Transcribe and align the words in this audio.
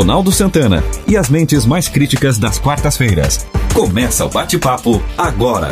Ronaldo 0.00 0.32
Santana 0.32 0.78
e 1.06 1.14
as 1.14 1.28
mentes 1.28 1.66
mais 1.66 1.86
críticas 1.86 2.38
das 2.38 2.58
quartas-feiras. 2.58 3.46
Começa 3.74 4.24
o 4.24 4.30
bate-papo 4.30 4.92
agora. 5.18 5.68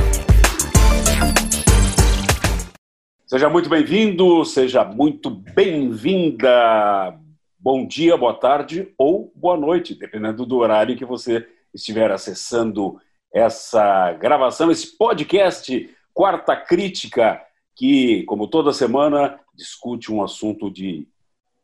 Seja 3.27 3.49
muito 3.49 3.71
bem-vindo, 3.71 4.45
seja 4.45 4.85
muito 4.85 5.31
bem-vinda. 5.31 7.19
Bom 7.59 7.87
dia, 7.87 8.19
boa 8.19 8.35
tarde 8.35 8.93
ou 8.99 9.33
boa 9.35 9.57
noite, 9.57 9.95
dependendo 9.95 10.45
do 10.45 10.59
horário 10.59 10.95
que 10.95 11.07
você 11.07 11.49
estiver 11.73 12.11
acessando 12.11 13.01
essa 13.33 14.13
gravação, 14.13 14.71
esse 14.71 14.95
podcast 14.99 15.89
Quarta 16.13 16.55
Crítica, 16.55 17.41
que, 17.75 18.25
como 18.25 18.47
toda 18.47 18.75
semana, 18.75 19.41
discute 19.55 20.13
um 20.13 20.23
assunto 20.23 20.71
de 20.71 21.09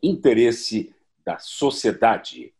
interesse 0.02 0.94
da 1.26 1.38
sociedade. 1.38 2.53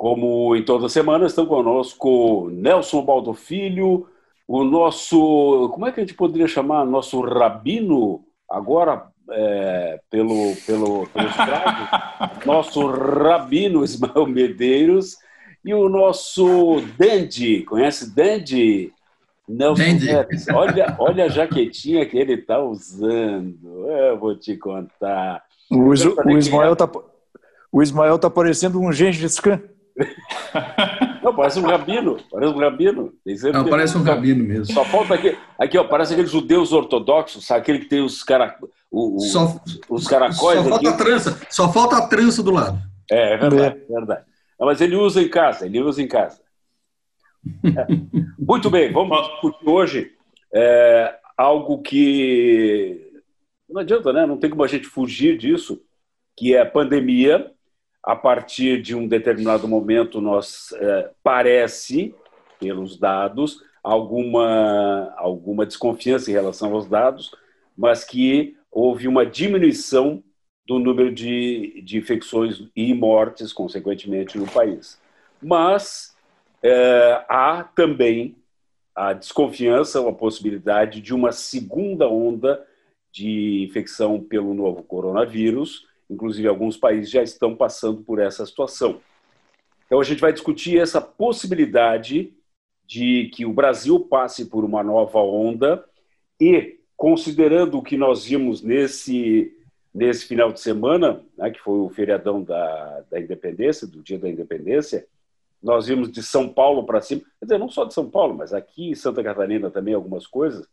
Como 0.00 0.56
em 0.56 0.62
toda 0.62 0.88
semana, 0.88 1.26
estão 1.26 1.44
conosco 1.44 2.48
Nelson 2.50 3.04
Baldo 3.04 3.34
Filho, 3.34 4.06
o 4.48 4.64
nosso. 4.64 5.68
Como 5.74 5.86
é 5.86 5.92
que 5.92 6.00
a 6.00 6.02
gente 6.02 6.16
poderia 6.16 6.48
chamar? 6.48 6.86
Nosso 6.86 7.20
rabino, 7.20 8.24
agora 8.48 9.08
é, 9.30 10.00
pelo, 10.08 10.56
pelo, 10.66 11.06
pelo 11.06 11.28
estrado, 11.28 12.40
nosso 12.46 12.86
rabino 12.86 13.84
Ismael 13.84 14.26
Medeiros 14.26 15.18
e 15.62 15.74
o 15.74 15.86
nosso 15.90 16.80
Dandy. 16.98 17.64
Conhece 17.64 18.16
Dandy? 18.16 18.94
Nelson 19.46 19.82
Neves. 19.82 20.48
Olha, 20.48 20.96
olha 20.98 21.24
a 21.26 21.28
jaquetinha 21.28 22.06
que 22.06 22.16
ele 22.16 22.36
está 22.36 22.58
usando. 22.58 23.86
Eu 23.86 24.18
vou 24.18 24.34
te 24.34 24.56
contar. 24.56 25.44
O, 25.70 25.90
o 25.90 26.38
Ismael 26.38 26.72
está 26.72 26.90
o 27.70 27.82
Ismael 27.82 28.18
tá 28.18 28.30
parecendo 28.30 28.80
um 28.80 28.90
Gengis 28.90 29.38
Khan. 29.38 29.60
Não, 31.22 31.34
parece 31.34 31.58
um 31.58 31.66
rabino, 31.66 32.18
parece 32.30 32.52
um 32.52 32.58
rabino. 32.58 33.12
Não, 33.52 33.64
parece 33.68 33.96
um 33.98 34.02
rabino 34.02 34.44
mesmo. 34.44 34.74
Só 34.74 34.84
falta 34.84 35.14
aqui, 35.14 35.36
aqui 35.58 35.78
ó, 35.78 35.84
parece 35.84 36.12
aqueles 36.12 36.30
judeus 36.30 36.72
ortodoxos, 36.72 37.46
sabe? 37.46 37.60
Aquele 37.60 37.78
que 37.80 37.86
tem 37.86 38.02
os, 38.02 38.22
cara, 38.22 38.56
o, 38.90 39.16
o, 39.16 39.20
só, 39.20 39.60
os 39.88 40.06
caracóis. 40.06 40.58
Só 40.58 40.68
falta 40.68 40.88
a 40.88 40.96
trança, 40.96 41.40
só 41.50 41.72
falta 41.72 41.96
a 41.98 42.08
trança 42.08 42.42
do 42.42 42.50
lado. 42.50 42.78
É, 43.10 43.34
é 43.34 43.36
verdade, 43.36 43.80
é. 43.88 43.92
verdade. 43.92 44.24
Não, 44.58 44.66
mas 44.66 44.80
ele 44.80 44.96
usa 44.96 45.20
em 45.22 45.28
casa, 45.28 45.66
ele 45.66 45.80
usa 45.80 46.02
em 46.02 46.08
casa. 46.08 46.40
É. 47.64 47.86
Muito 48.38 48.70
bem, 48.70 48.92
vamos 48.92 49.18
discutir 49.28 49.68
hoje 49.68 50.12
é, 50.52 51.14
algo 51.36 51.80
que 51.82 53.10
não 53.68 53.80
adianta, 53.80 54.12
né? 54.12 54.26
Não 54.26 54.36
tem 54.36 54.50
como 54.50 54.64
a 54.64 54.68
gente 54.68 54.86
fugir 54.86 55.38
disso, 55.38 55.80
que 56.36 56.54
é 56.54 56.60
a 56.60 56.66
pandemia 56.66 57.50
a 58.02 58.16
partir 58.16 58.80
de 58.80 58.94
um 58.94 59.06
determinado 59.06 59.68
momento, 59.68 60.20
nós 60.20 60.72
é, 60.72 61.10
parece, 61.22 62.14
pelos 62.58 62.98
dados, 62.98 63.62
alguma, 63.82 65.12
alguma 65.16 65.66
desconfiança 65.66 66.30
em 66.30 66.34
relação 66.34 66.72
aos 66.74 66.88
dados, 66.88 67.30
mas 67.76 68.04
que 68.04 68.56
houve 68.70 69.08
uma 69.08 69.24
diminuição 69.26 70.22
do 70.66 70.78
número 70.78 71.12
de, 71.12 71.82
de 71.82 71.98
infecções 71.98 72.62
e 72.76 72.94
mortes, 72.94 73.52
consequentemente, 73.52 74.38
no 74.38 74.46
país. 74.46 75.00
Mas 75.42 76.14
é, 76.62 77.24
há 77.28 77.64
também 77.74 78.36
a 78.94 79.12
desconfiança 79.12 80.06
a 80.06 80.12
possibilidade 80.12 81.00
de 81.00 81.14
uma 81.14 81.32
segunda 81.32 82.08
onda 82.08 82.64
de 83.12 83.64
infecção 83.64 84.20
pelo 84.20 84.54
novo 84.54 84.82
coronavírus, 84.82 85.86
Inclusive, 86.10 86.48
alguns 86.48 86.76
países 86.76 87.10
já 87.10 87.22
estão 87.22 87.54
passando 87.54 88.02
por 88.02 88.18
essa 88.18 88.44
situação. 88.44 89.00
Então, 89.86 90.00
a 90.00 90.04
gente 90.04 90.20
vai 90.20 90.32
discutir 90.32 90.78
essa 90.78 91.00
possibilidade 91.00 92.34
de 92.86 93.30
que 93.32 93.46
o 93.46 93.52
Brasil 93.52 94.00
passe 94.00 94.46
por 94.46 94.64
uma 94.64 94.82
nova 94.82 95.20
onda 95.20 95.84
e, 96.40 96.80
considerando 96.96 97.78
o 97.78 97.82
que 97.82 97.96
nós 97.96 98.24
vimos 98.24 98.62
nesse, 98.62 99.56
nesse 99.94 100.26
final 100.26 100.52
de 100.52 100.60
semana, 100.60 101.24
né, 101.38 101.50
que 101.50 101.60
foi 101.60 101.78
o 101.78 101.88
feriadão 101.88 102.42
da, 102.42 103.04
da 103.08 103.20
independência, 103.20 103.86
do 103.86 104.02
dia 104.02 104.18
da 104.18 104.28
independência, 104.28 105.06
nós 105.62 105.86
vimos 105.86 106.10
de 106.10 106.22
São 106.22 106.48
Paulo 106.48 106.84
para 106.84 107.00
cima, 107.00 107.22
quer 107.38 107.44
dizer, 107.44 107.58
não 107.58 107.68
só 107.68 107.84
de 107.84 107.94
São 107.94 108.10
Paulo, 108.10 108.34
mas 108.34 108.52
aqui 108.52 108.90
em 108.90 108.94
Santa 108.94 109.22
Catarina 109.22 109.70
também 109.70 109.94
algumas 109.94 110.26
coisas, 110.26 110.66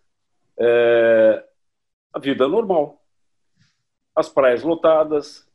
é, 0.57 1.44
a 2.13 2.19
vida 2.19 2.47
normal 2.47 3.01
as 4.17 4.28
praias 4.28 4.63
lotadas, 4.63 5.47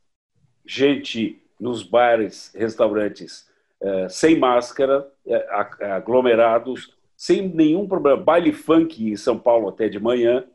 gente 0.64 1.42
nos 1.58 1.82
bares, 1.82 2.52
restaurantes 2.54 3.50
eh, 3.80 4.08
sem 4.08 4.38
máscara, 4.38 5.12
eh, 5.26 5.48
aglomerados, 5.96 6.96
sem 7.16 7.48
nenhum 7.48 7.88
problema. 7.88 8.22
Baile 8.22 8.52
funk 8.52 9.10
em 9.10 9.16
São 9.16 9.36
Paulo 9.36 9.68
até 9.68 9.88
de 9.88 9.98
manhã. 9.98 10.46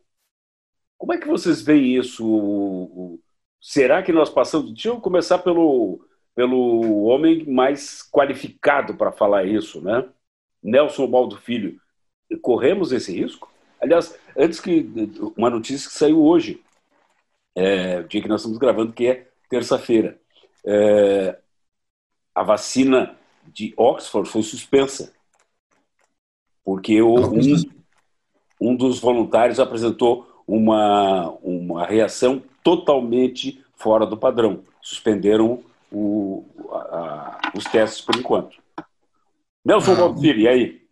Como 0.97 1.13
é 1.13 1.17
que 1.17 1.27
vocês 1.27 1.61
veem 1.61 1.97
isso? 1.97 3.19
Será 3.61 4.01
que 4.01 4.13
nós 4.13 4.29
passamos. 4.29 4.71
Deixa 4.71 4.87
eu 4.87 5.01
começar 5.01 5.39
pelo, 5.39 5.99
pelo 6.33 7.03
homem 7.03 7.45
mais 7.45 8.01
qualificado 8.09 8.95
para 8.95 9.11
falar 9.11 9.43
isso, 9.43 9.81
né? 9.81 10.07
Nelson 10.63 11.07
Baldo 11.07 11.35
Filho. 11.35 11.77
Corremos 12.41 12.93
esse 12.93 13.11
risco? 13.11 13.51
Aliás, 13.81 14.17
antes 14.37 14.61
que. 14.61 14.89
Uma 15.35 15.49
notícia 15.49 15.89
que 15.89 15.95
saiu 15.95 16.23
hoje 16.23 16.63
é, 17.57 18.01
o 18.01 18.07
dia 18.07 18.21
que 18.21 18.27
nós 18.27 18.41
estamos 18.41 18.59
gravando, 18.59 18.93
que 18.93 19.07
é 19.07 19.27
terça-feira. 19.49 20.19
É, 20.63 21.39
a 22.35 22.43
vacina 22.43 23.17
de 23.47 23.73
Oxford 23.75 24.29
foi 24.29 24.43
suspensa, 24.43 25.11
porque 26.63 27.01
um, 27.01 27.15
um 28.61 28.75
dos 28.75 28.99
voluntários 28.99 29.59
apresentou 29.59 30.43
uma, 30.45 31.31
uma 31.41 31.83
reação 31.83 32.43
totalmente 32.63 33.63
fora 33.75 34.05
do 34.05 34.15
padrão. 34.15 34.63
Suspenderam 34.79 35.63
o, 35.91 36.45
a, 36.71 37.51
os 37.55 37.63
testes 37.63 38.01
por 38.01 38.15
enquanto. 38.17 38.55
Nelson 39.65 39.93
ah, 39.93 40.25
e 40.25 40.47
aí? 40.47 40.87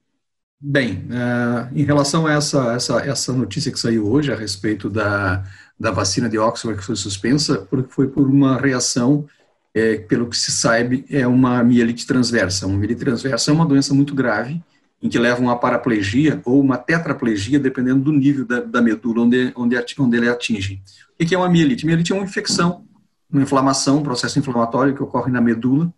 Bem, 0.59 1.07
uh, 1.11 1.77
em 1.77 1.83
relação 1.83 2.25
a 2.25 2.33
essa, 2.33 2.73
essa, 2.73 2.99
essa 3.01 3.33
notícia 3.33 3.71
que 3.71 3.79
saiu 3.79 4.11
hoje 4.11 4.33
a 4.33 4.35
respeito 4.35 4.89
da, 4.89 5.43
da 5.79 5.91
vacina 5.91 6.29
de 6.29 6.37
Oxford 6.37 6.79
que 6.79 6.85
foi 6.85 6.95
suspensa, 6.95 7.67
porque 7.69 7.91
foi 7.91 8.07
por 8.07 8.27
uma 8.27 8.57
reação, 8.57 9.25
é, 9.73 9.97
pelo 9.97 10.27
que 10.27 10.37
se 10.37 10.51
sabe, 10.51 11.05
é 11.09 11.27
uma 11.27 11.63
mielite 11.63 12.07
transversa. 12.07 12.65
Uma 12.65 12.77
mielite 12.77 13.01
transversa 13.01 13.51
é 13.51 13.53
uma 13.53 13.65
doença 13.65 13.93
muito 13.93 14.15
grave, 14.15 14.61
em 15.01 15.09
que 15.09 15.19
leva 15.19 15.41
uma 15.41 15.57
paraplegia 15.57 16.41
ou 16.45 16.61
uma 16.61 16.77
tetraplegia, 16.77 17.59
dependendo 17.59 18.03
do 18.05 18.11
nível 18.11 18.45
da, 18.45 18.61
da 18.61 18.81
medula 18.81 19.23
onde, 19.23 19.51
onde, 19.55 19.75
onde 19.99 20.17
ele 20.17 20.29
atinge. 20.29 20.81
O 21.19 21.25
que 21.25 21.35
é 21.35 21.37
uma 21.37 21.49
mielite? 21.49 21.85
Mielite 21.85 22.13
é 22.13 22.15
uma 22.15 22.23
infecção, 22.23 22.85
uma 23.29 23.41
inflamação, 23.41 23.97
um 23.97 24.03
processo 24.03 24.39
inflamatório 24.39 24.95
que 24.95 25.03
ocorre 25.03 25.31
na 25.31 25.41
medula, 25.41 25.93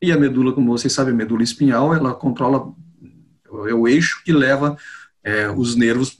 e 0.00 0.12
a 0.12 0.18
medula, 0.18 0.52
como 0.52 0.70
vocês 0.70 0.92
sabem, 0.92 1.12
a 1.12 1.16
medula 1.16 1.42
espinhal, 1.42 1.92
ela 1.92 2.14
controla 2.14 2.72
é 3.66 3.74
o 3.74 3.88
eixo 3.88 4.22
que 4.24 4.32
leva 4.32 4.76
é, 5.24 5.50
os 5.50 5.74
nervos 5.74 6.18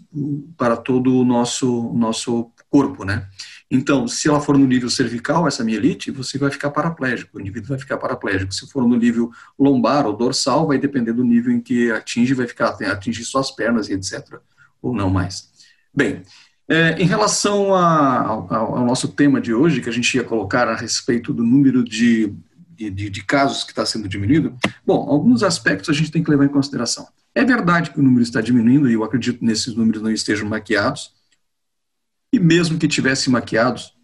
para 0.56 0.76
todo 0.76 1.14
o 1.14 1.24
nosso, 1.24 1.92
nosso 1.94 2.50
corpo, 2.70 3.04
né? 3.04 3.26
Então, 3.70 4.08
se 4.08 4.28
ela 4.28 4.40
for 4.40 4.56
no 4.56 4.66
nível 4.66 4.88
cervical, 4.88 5.46
essa 5.46 5.62
mielite, 5.62 6.10
você 6.10 6.38
vai 6.38 6.50
ficar 6.50 6.70
paraplégico, 6.70 7.36
o 7.36 7.40
indivíduo 7.40 7.68
vai 7.68 7.78
ficar 7.78 7.98
paraplégico. 7.98 8.52
Se 8.52 8.66
for 8.70 8.86
no 8.86 8.96
nível 8.96 9.30
lombar 9.58 10.06
ou 10.06 10.16
dorsal, 10.16 10.66
vai 10.66 10.78
depender 10.78 11.12
do 11.12 11.24
nível 11.24 11.52
em 11.52 11.60
que 11.60 11.90
atinge, 11.90 12.34
vai 12.34 12.46
ficar, 12.46 12.76
atingir 12.90 13.24
suas 13.24 13.50
pernas 13.50 13.88
e 13.88 13.92
etc. 13.92 14.38
Ou 14.80 14.94
não 14.94 15.10
mais. 15.10 15.48
Bem, 15.94 16.22
é, 16.68 17.00
em 17.00 17.06
relação 17.06 17.74
a, 17.74 18.20
ao, 18.20 18.54
ao, 18.54 18.84
nosso 18.84 19.08
tema 19.08 19.40
de 19.40 19.52
hoje, 19.52 19.80
que 19.80 19.88
a 19.88 19.92
gente 19.92 20.14
ia 20.14 20.24
colocar 20.24 20.68
a 20.68 20.76
respeito 20.76 21.32
do 21.32 21.42
número 21.42 21.82
de, 21.82 22.34
de, 22.70 23.10
de 23.10 23.24
casos 23.24 23.64
que 23.64 23.70
está 23.70 23.84
sendo 23.84 24.08
diminuído, 24.08 24.54
bom, 24.86 25.08
alguns 25.10 25.42
aspectos 25.42 25.88
a 25.88 25.92
gente 25.92 26.10
tem 26.10 26.22
que 26.22 26.30
levar 26.30 26.44
em 26.44 26.48
consideração. 26.48 27.06
É 27.34 27.44
verdade 27.44 27.90
que 27.90 28.00
o 28.00 28.02
número 28.02 28.22
está 28.22 28.40
diminuindo, 28.40 28.88
e 28.88 28.94
eu 28.94 29.04
acredito 29.04 29.38
que 29.38 29.44
nesses 29.44 29.74
números 29.74 30.02
não 30.02 30.10
estejam 30.10 30.48
maquiados, 30.48 31.17
e 32.32 32.38
mesmo 32.38 32.78
que 32.78 32.88
tivessem 32.88 33.32
maquiados, 33.32 33.94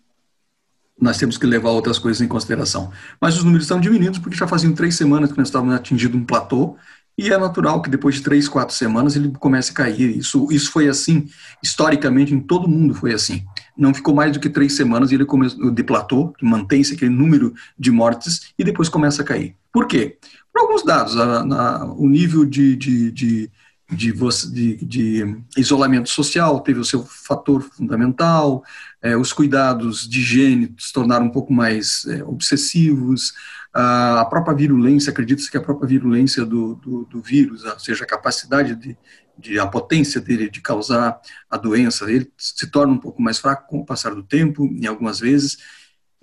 nós 1.00 1.18
temos 1.18 1.36
que 1.36 1.46
levar 1.46 1.70
outras 1.70 1.98
coisas 1.98 2.22
em 2.22 2.28
consideração. 2.28 2.90
Mas 3.20 3.36
os 3.36 3.44
números 3.44 3.64
estão 3.64 3.80
diminuindo 3.80 4.20
porque 4.20 4.36
já 4.36 4.46
faziam 4.46 4.72
três 4.72 4.94
semanas 4.94 5.32
que 5.32 5.38
nós 5.38 5.48
estávamos 5.48 5.74
atingindo 5.74 6.16
um 6.16 6.24
platô 6.24 6.76
e 7.16 7.30
é 7.30 7.38
natural 7.38 7.80
que 7.80 7.88
depois 7.88 8.16
de 8.16 8.22
três, 8.22 8.48
quatro 8.48 8.74
semanas 8.74 9.14
ele 9.14 9.30
comece 9.38 9.70
a 9.70 9.74
cair. 9.74 10.16
Isso, 10.16 10.48
isso 10.50 10.70
foi 10.70 10.88
assim, 10.88 11.28
historicamente, 11.62 12.34
em 12.34 12.40
todo 12.40 12.68
mundo 12.68 12.94
foi 12.94 13.14
assim. 13.14 13.44
Não 13.76 13.94
ficou 13.94 14.14
mais 14.14 14.32
do 14.32 14.40
que 14.40 14.48
três 14.48 14.74
semanas 14.74 15.10
e 15.10 15.14
ele 15.14 15.24
começou 15.24 15.70
de 15.70 15.84
platô, 15.84 16.32
que 16.36 16.44
mantém-se 16.44 16.94
aquele 16.94 17.14
número 17.14 17.54
de 17.78 17.90
mortes, 17.92 18.52
e 18.58 18.64
depois 18.64 18.88
começa 18.88 19.22
a 19.22 19.24
cair. 19.24 19.54
Por 19.72 19.86
quê? 19.86 20.18
Por 20.52 20.62
alguns 20.62 20.84
dados, 20.84 21.16
a, 21.16 21.40
a, 21.40 21.84
o 21.92 22.08
nível 22.08 22.44
de, 22.44 22.74
de, 22.76 23.12
de 23.12 23.50
de, 23.90 24.12
de, 24.50 24.84
de, 24.84 25.42
isolamento 25.56 26.08
social 26.08 26.60
teve 26.60 26.80
o 26.80 26.84
seu 26.84 27.04
fator 27.04 27.62
fundamental, 27.62 28.64
é, 29.02 29.16
os 29.16 29.32
cuidados 29.32 30.08
de 30.08 30.20
higiene 30.20 30.74
se 30.78 30.92
tornaram 30.92 31.26
um 31.26 31.30
pouco 31.30 31.52
mais 31.52 32.04
é, 32.06 32.24
obsessivos, 32.24 33.34
a, 33.72 34.20
a 34.20 34.24
própria 34.24 34.54
virulência, 34.54 35.10
acredita-se 35.10 35.50
que 35.50 35.56
a 35.56 35.62
própria 35.62 35.88
virulência 35.88 36.46
do, 36.46 36.76
do, 36.76 37.04
do, 37.04 37.20
vírus, 37.20 37.64
ou 37.64 37.78
seja, 37.78 38.04
a 38.04 38.06
capacidade 38.06 38.74
de, 38.74 38.96
de, 39.38 39.58
a 39.58 39.66
potência 39.66 40.20
dele 40.20 40.48
de 40.48 40.60
causar 40.60 41.20
a 41.50 41.56
doença, 41.56 42.10
ele 42.10 42.32
se 42.38 42.66
torna 42.68 42.92
um 42.92 42.98
pouco 42.98 43.20
mais 43.20 43.38
fraco 43.38 43.68
com 43.68 43.80
o 43.80 43.84
passar 43.84 44.14
do 44.14 44.22
tempo, 44.22 44.64
em 44.64 44.86
algumas 44.86 45.20
vezes, 45.20 45.58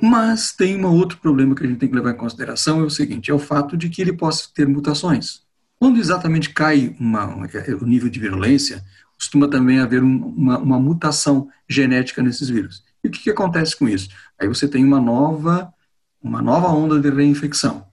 mas 0.01 0.51
tem 0.51 0.83
um 0.83 0.95
outro 0.95 1.19
problema 1.19 1.53
que 1.53 1.63
a 1.63 1.67
gente 1.67 1.77
tem 1.77 1.89
que 1.89 1.95
levar 1.95 2.11
em 2.11 2.17
consideração, 2.17 2.79
é 2.79 2.83
o 2.83 2.89
seguinte, 2.89 3.29
é 3.29 3.33
o 3.33 3.39
fato 3.39 3.77
de 3.77 3.89
que 3.89 4.01
ele 4.01 4.13
possa 4.13 4.49
ter 4.53 4.67
mutações. 4.67 5.43
Quando 5.81 5.98
exatamente 5.98 6.51
cai 6.51 6.95
uma, 7.00 7.36
o 7.81 7.86
nível 7.88 8.07
de 8.07 8.19
virulência, 8.19 8.86
costuma 9.16 9.48
também 9.48 9.80
haver 9.80 10.04
um, 10.04 10.28
uma, 10.28 10.60
uma, 10.60 10.80
mutação 10.80 11.50
genética 11.68 12.22
nesses 12.22 12.50
vírus. 12.50 12.83
E 13.04 13.07
o 13.07 13.12
que, 13.12 13.24
que 13.24 13.31
acontece 13.31 13.75
com 13.75 13.89
isso? 13.89 14.07
Aí 14.39 14.48
você 14.48 14.68
tem 14.68 14.86
uma 14.86 15.01
nova, 15.01 15.74
uma 16.22 16.39
nova 16.39 16.68
onda 16.68 17.00
de 17.00 17.10
reinfecção. 17.10 17.88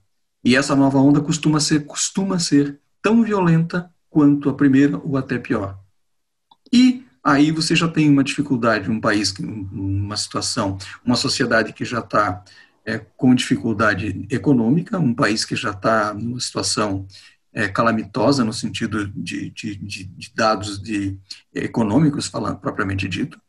E 0.44 0.54
essa 0.54 0.76
nova 0.76 0.98
onda 0.98 1.22
costuma 1.22 1.60
ser, 1.60 1.86
costuma 1.86 2.38
ser 2.38 2.78
tão 3.00 3.22
violenta 3.22 3.90
quanto 4.10 4.50
a 4.50 4.54
primeira 4.54 4.98
ou 4.98 5.16
até 5.16 5.38
pior. 5.38 5.78
E 6.70 7.06
aí 7.24 7.50
você 7.50 7.74
já 7.74 7.88
tem 7.88 8.10
uma 8.10 8.22
dificuldade, 8.22 8.90
um 8.90 9.00
país, 9.00 9.32
uma 9.38 10.18
situação, 10.18 10.76
uma 11.02 11.16
sociedade 11.16 11.72
que 11.72 11.86
já 11.86 12.00
está 12.00 12.44
é, 12.84 12.98
com 13.16 13.34
dificuldade 13.34 14.26
econômica, 14.30 14.98
um 14.98 15.14
país 15.14 15.46
que 15.46 15.56
já 15.56 15.70
está 15.70 16.12
numa 16.12 16.38
situação 16.38 17.06
é, 17.58 17.66
calamitosa 17.66 18.44
no 18.44 18.52
sentido 18.52 19.08
de, 19.08 19.50
de, 19.50 19.74
de, 19.74 20.04
de 20.04 20.32
dados 20.32 20.80
de, 20.80 21.18
econômicos, 21.52 22.28
falando 22.28 22.58
propriamente 22.58 23.08
dito, 23.08 23.40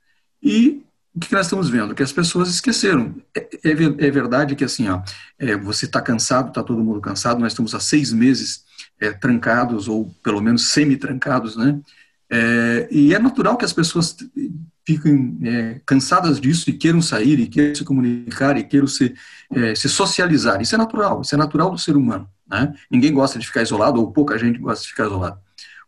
e 0.42 0.84
o 1.14 1.20
que 1.20 1.32
nós 1.32 1.46
estamos 1.46 1.70
vendo? 1.70 1.94
Que 1.94 2.02
as 2.02 2.12
pessoas 2.12 2.50
esqueceram. 2.50 3.16
É, 3.38 3.42
é, 3.64 3.72
é 3.72 4.12
verdade 4.12 4.56
que 4.56 4.64
assim, 4.64 4.90
ó, 4.90 5.04
é, 5.38 5.56
você 5.56 5.86
está 5.86 6.02
cansado, 6.02 6.50
está 6.50 6.64
todo 6.64 6.84
mundo 6.84 7.00
cansado, 7.00 7.40
nós 7.40 7.52
estamos 7.52 7.76
há 7.76 7.80
seis 7.80 8.12
meses 8.12 8.64
é, 9.00 9.12
trancados, 9.12 9.88
ou 9.88 10.12
pelo 10.24 10.42
menos 10.42 10.72
semi-trancados, 10.72 11.56
né? 11.56 11.80
É, 12.32 12.88
e 12.90 13.14
é 13.14 13.20
natural 13.20 13.58
que 13.58 13.66
as 13.66 13.74
pessoas 13.74 14.16
fiquem 14.86 15.40
é, 15.44 15.82
cansadas 15.86 16.40
disso 16.42 16.68
e 16.70 16.74
queiram 16.74 17.02
sair, 17.02 17.40
e 17.40 17.48
queiram 17.48 17.76
se 17.76 17.84
comunicar, 17.84 18.58
e 18.58 18.64
queiram 18.64 18.88
se, 18.88 19.14
é, 19.54 19.76
se 19.76 19.88
socializar. 19.88 20.60
Isso 20.62 20.74
é 20.74 20.78
natural, 20.80 21.22
isso 21.22 21.36
é 21.36 21.38
natural 21.38 21.70
do 21.70 21.78
ser 21.78 21.96
humano. 21.96 22.28
Né? 22.50 22.74
Ninguém 22.90 23.13
gosta 23.13 23.38
de 23.38 23.46
ficar 23.46 23.62
isolado, 23.62 24.00
ou 24.00 24.12
pouca 24.12 24.38
gente 24.38 24.60
gosta 24.60 24.84
de 24.84 24.90
ficar 24.90 25.06
isolado. 25.06 25.40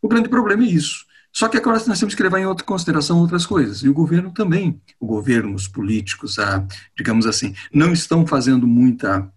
O 0.01 0.07
grande 0.07 0.29
problema 0.29 0.63
é 0.63 0.67
isso. 0.67 1.05
Só 1.33 1.47
que 1.47 1.57
agora 1.57 1.81
nós 1.87 1.99
temos 1.99 2.13
que 2.13 2.23
levar 2.23 2.39
em 2.39 2.45
outra 2.45 2.65
consideração 2.65 3.19
outras 3.19 3.45
coisas. 3.45 3.83
E 3.83 3.89
o 3.89 3.93
governo 3.93 4.31
também, 4.31 4.81
o 4.99 5.05
governo, 5.05 5.55
os 5.55 5.67
políticos, 5.67 6.37
a, 6.37 6.65
digamos 6.95 7.25
assim, 7.25 7.55
não 7.73 7.93
estão 7.93 8.27
fazendo 8.27 8.67
muita 8.67 9.31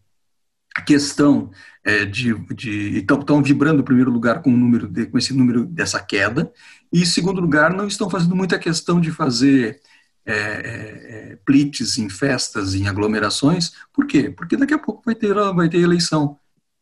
questão 0.85 1.53
é, 1.85 2.05
de, 2.05 2.35
de 2.53 2.99
estão 2.99 3.41
vibrando 3.41 3.81
em 3.81 3.85
primeiro 3.85 4.11
lugar 4.11 4.43
com 4.43 4.53
o 4.53 4.57
número 4.57 4.89
de, 4.89 5.07
com 5.07 5.17
esse 5.17 5.33
número 5.33 5.65
dessa 5.65 6.01
queda 6.01 6.53
e 6.93 7.03
em 7.03 7.07
segundo 7.07 7.41
lugar 7.41 7.73
não 7.73 7.87
estão 7.87 8.11
fazendo 8.11 8.35
muita 8.35 8.59
questão 8.59 9.01
de 9.01 9.13
fazer 9.13 9.81
é, 10.27 10.35
é, 10.35 11.39
é 11.47 12.01
em 12.01 12.09
festas, 12.09 12.75
em 12.75 12.89
aglomerações. 12.89 13.73
Por 13.93 14.07
quê? 14.07 14.31
Porque 14.31 14.57
daqui 14.57 14.75
a 14.75 14.79
pouco 14.79 15.03
vai 15.05 15.15
ter 15.15 15.33
vai 15.35 15.69
ter 15.69 15.79
eleição 15.79 16.39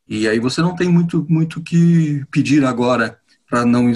e 0.09 0.29
aí 0.29 0.39
você 0.39 0.61
não 0.61 0.75
tem 0.75 0.89
muito 0.89 1.25
muito 1.29 1.63
que 1.63 2.25
pedir 2.31 2.65
agora 2.65 3.19
para 3.49 3.65
não 3.65 3.93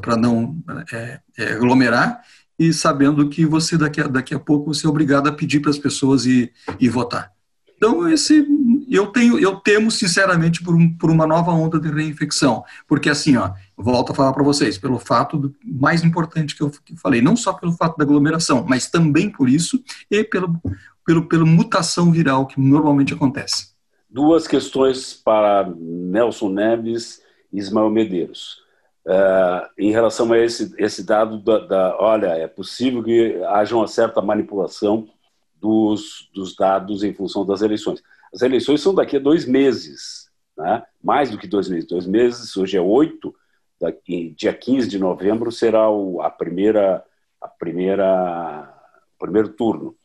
para 0.00 0.16
não 0.16 0.56
é, 0.92 1.20
é, 1.36 1.52
aglomerar 1.52 2.20
e 2.58 2.72
sabendo 2.72 3.28
que 3.28 3.46
você 3.46 3.78
daqui 3.78 4.00
a, 4.00 4.08
daqui 4.08 4.34
a 4.34 4.38
pouco 4.38 4.74
você 4.74 4.86
é 4.86 4.90
obrigado 4.90 5.28
a 5.28 5.32
pedir 5.32 5.60
para 5.60 5.70
as 5.70 5.78
pessoas 5.78 6.26
e, 6.26 6.52
e 6.80 6.88
votar. 6.88 7.30
Então 7.76 8.08
esse 8.08 8.44
eu 8.90 9.06
tenho, 9.06 9.38
eu 9.38 9.56
temo 9.56 9.90
sinceramente 9.90 10.62
por, 10.62 10.74
um, 10.74 10.92
por 10.96 11.10
uma 11.10 11.26
nova 11.26 11.52
onda 11.52 11.78
de 11.78 11.88
reinfecção, 11.88 12.64
porque 12.86 13.08
assim, 13.08 13.36
ó, 13.36 13.52
volto 13.76 14.12
a 14.12 14.14
falar 14.14 14.32
para 14.32 14.42
vocês, 14.42 14.78
pelo 14.78 14.98
fato 14.98 15.38
do, 15.38 15.54
mais 15.64 16.02
importante 16.02 16.56
que 16.56 16.62
eu, 16.62 16.72
falei, 16.96 17.20
não 17.20 17.36
só 17.36 17.52
pelo 17.52 17.72
fato 17.72 17.96
da 17.96 18.04
aglomeração, 18.04 18.64
mas 18.68 18.90
também 18.90 19.30
por 19.30 19.48
isso 19.48 19.82
e 20.10 20.24
pelo, 20.24 20.60
pelo, 21.04 21.28
pela 21.28 21.44
mutação 21.44 22.10
viral 22.10 22.46
que 22.46 22.60
normalmente 22.60 23.14
acontece. 23.14 23.77
Duas 24.08 24.48
questões 24.48 25.14
para 25.14 25.70
Nelson 25.76 26.48
Neves 26.48 27.22
e 27.52 27.58
Ismael 27.58 27.90
Medeiros. 27.90 28.66
Uh, 29.06 29.68
em 29.78 29.90
relação 29.90 30.30
a 30.32 30.38
esse, 30.38 30.74
esse 30.78 31.02
dado 31.02 31.38
da, 31.38 31.58
da, 31.60 31.96
olha, 31.98 32.28
é 32.28 32.46
possível 32.46 33.02
que 33.02 33.42
haja 33.44 33.74
uma 33.74 33.86
certa 33.86 34.20
manipulação 34.20 35.08
dos, 35.54 36.28
dos 36.34 36.54
dados 36.54 37.02
em 37.02 37.12
função 37.12 37.44
das 37.44 37.62
eleições. 37.62 38.02
As 38.32 38.42
eleições 38.42 38.80
são 38.80 38.94
daqui 38.94 39.16
a 39.16 39.20
dois 39.20 39.46
meses, 39.46 40.30
né? 40.56 40.82
mais 41.02 41.30
do 41.30 41.38
que 41.38 41.46
dois 41.46 41.68
meses. 41.68 41.88
Dois 41.88 42.06
meses, 42.06 42.56
hoje 42.56 42.76
é 42.76 42.80
oito, 42.80 43.34
daqui, 43.80 44.34
dia 44.36 44.52
15 44.52 44.88
de 44.88 44.98
novembro 44.98 45.50
será 45.50 45.90
o, 45.90 46.20
a 46.20 46.30
primeira, 46.30 47.04
a 47.40 47.48
primeira, 47.48 48.74
primeiro 49.18 49.50
turno. 49.50 49.96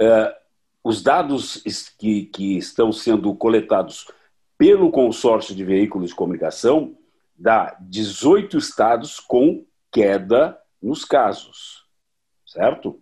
Uh, 0.00 0.32
os 0.82 1.02
dados 1.02 1.62
que, 1.98 2.26
que 2.26 2.56
estão 2.56 2.92
sendo 2.92 3.34
coletados 3.34 4.06
pelo 4.56 4.90
consórcio 4.90 5.54
de 5.54 5.64
veículos 5.64 6.10
de 6.10 6.16
comunicação 6.16 6.96
dá 7.36 7.76
18 7.80 8.58
estados 8.58 9.20
com 9.20 9.64
queda 9.92 10.58
nos 10.82 11.04
casos, 11.04 11.84
certo? 12.46 13.00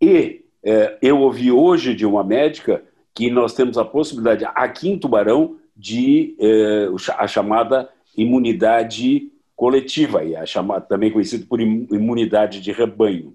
E 0.00 0.44
é, 0.62 0.98
eu 1.02 1.18
ouvi 1.20 1.50
hoje 1.50 1.94
de 1.94 2.06
uma 2.06 2.22
médica 2.22 2.84
que 3.14 3.30
nós 3.30 3.54
temos 3.54 3.76
a 3.76 3.84
possibilidade, 3.84 4.44
aqui 4.54 4.88
em 4.88 4.98
Tubarão, 4.98 5.58
de 5.76 6.36
é, 6.38 6.88
a 7.16 7.26
chamada 7.26 7.88
imunidade 8.16 9.30
coletiva, 9.56 10.24
e 10.24 10.36
a 10.36 10.46
chamada, 10.46 10.82
também 10.82 11.10
conhecida 11.10 11.44
por 11.46 11.60
imunidade 11.60 12.60
de 12.60 12.72
rebanho. 12.72 13.34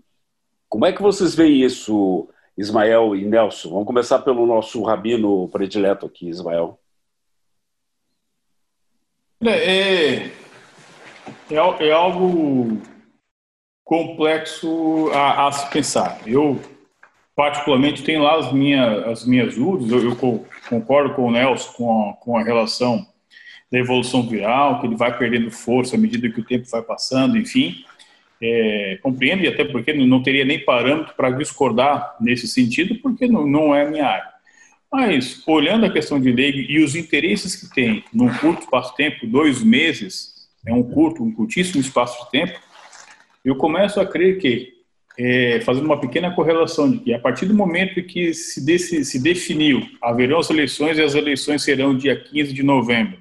Como 0.69 0.85
é 0.85 0.91
que 0.91 1.01
vocês 1.01 1.35
veem 1.35 1.61
isso, 1.63 2.27
Ismael 2.57 3.15
e 3.15 3.25
Nelson? 3.25 3.69
Vamos 3.69 3.85
começar 3.85 4.19
pelo 4.19 4.45
nosso 4.45 4.81
rabino 4.83 5.47
predileto 5.49 6.05
aqui, 6.05 6.29
Ismael. 6.29 6.79
É, 9.43 10.27
é, 10.27 10.31
é 11.51 11.91
algo 11.91 12.81
complexo 13.83 15.09
a, 15.13 15.47
a 15.47 15.51
se 15.51 15.69
pensar. 15.69 16.19
Eu 16.27 16.59
particularmente 17.35 18.03
tenho 18.03 18.23
lá 18.23 18.39
as 18.39 18.51
minhas, 18.51 19.07
as 19.07 19.25
minhas 19.25 19.55
dúvidas, 19.55 20.03
eu, 20.03 20.09
eu, 20.09 20.45
concordo 20.69 21.13
com 21.13 21.27
o 21.27 21.31
Nelson 21.31 21.71
com 21.73 22.09
a, 22.09 22.13
com 22.13 22.37
a 22.37 22.43
relação 22.43 23.05
da 23.71 23.77
evolução 23.77 24.23
viral, 24.27 24.79
que 24.79 24.87
ele 24.87 24.95
vai 24.95 25.15
perdendo 25.17 25.51
força 25.51 25.95
à 25.95 25.99
medida 25.99 26.29
que 26.29 26.39
o 26.39 26.45
tempo 26.45 26.67
vai 26.69 26.81
passando, 26.81 27.37
enfim, 27.37 27.83
é, 28.41 28.99
compreendo 29.01 29.43
e 29.43 29.47
até 29.47 29.63
porque 29.63 29.93
não 29.93 30.21
teria 30.21 30.45
nem 30.45 30.59
parâmetro 30.59 31.13
para 31.15 31.31
discordar 31.31 32.15
nesse 32.19 32.47
sentido, 32.47 32.95
porque 32.95 33.27
não, 33.27 33.47
não 33.47 33.75
é 33.75 33.83
a 33.83 33.89
minha 33.89 34.05
área. 34.05 34.35
Mas, 34.91 35.43
olhando 35.47 35.85
a 35.85 35.91
questão 35.91 36.19
de 36.19 36.31
lei 36.31 36.67
e 36.69 36.83
os 36.83 36.95
interesses 36.95 37.55
que 37.55 37.73
tem 37.73 38.03
num 38.13 38.33
curto 38.35 38.63
espaço 38.63 38.91
de 38.91 38.97
tempo, 38.97 39.27
dois 39.27 39.61
meses, 39.61 40.47
é 40.65 40.73
um 40.73 40.83
curto, 40.83 41.23
um 41.23 41.31
curtíssimo 41.31 41.81
espaço 41.81 42.23
de 42.25 42.31
tempo, 42.31 42.59
eu 43.43 43.55
começo 43.55 43.99
a 43.99 44.05
crer 44.05 44.37
que 44.39 44.73
é, 45.17 45.61
fazendo 45.61 45.85
uma 45.85 45.99
pequena 45.99 46.33
correlação 46.33 46.91
de 46.91 46.99
que 46.99 47.13
a 47.13 47.19
partir 47.19 47.45
do 47.45 47.53
momento 47.53 48.01
que 48.03 48.33
se, 48.33 48.65
desse, 48.65 49.05
se 49.05 49.21
definiu 49.21 49.81
haverão 50.01 50.39
as 50.39 50.49
eleições 50.49 50.97
e 50.97 51.01
as 51.01 51.15
eleições 51.15 51.63
serão 51.63 51.95
dia 51.95 52.15
15 52.15 52.53
de 52.53 52.63
novembro, 52.63 53.17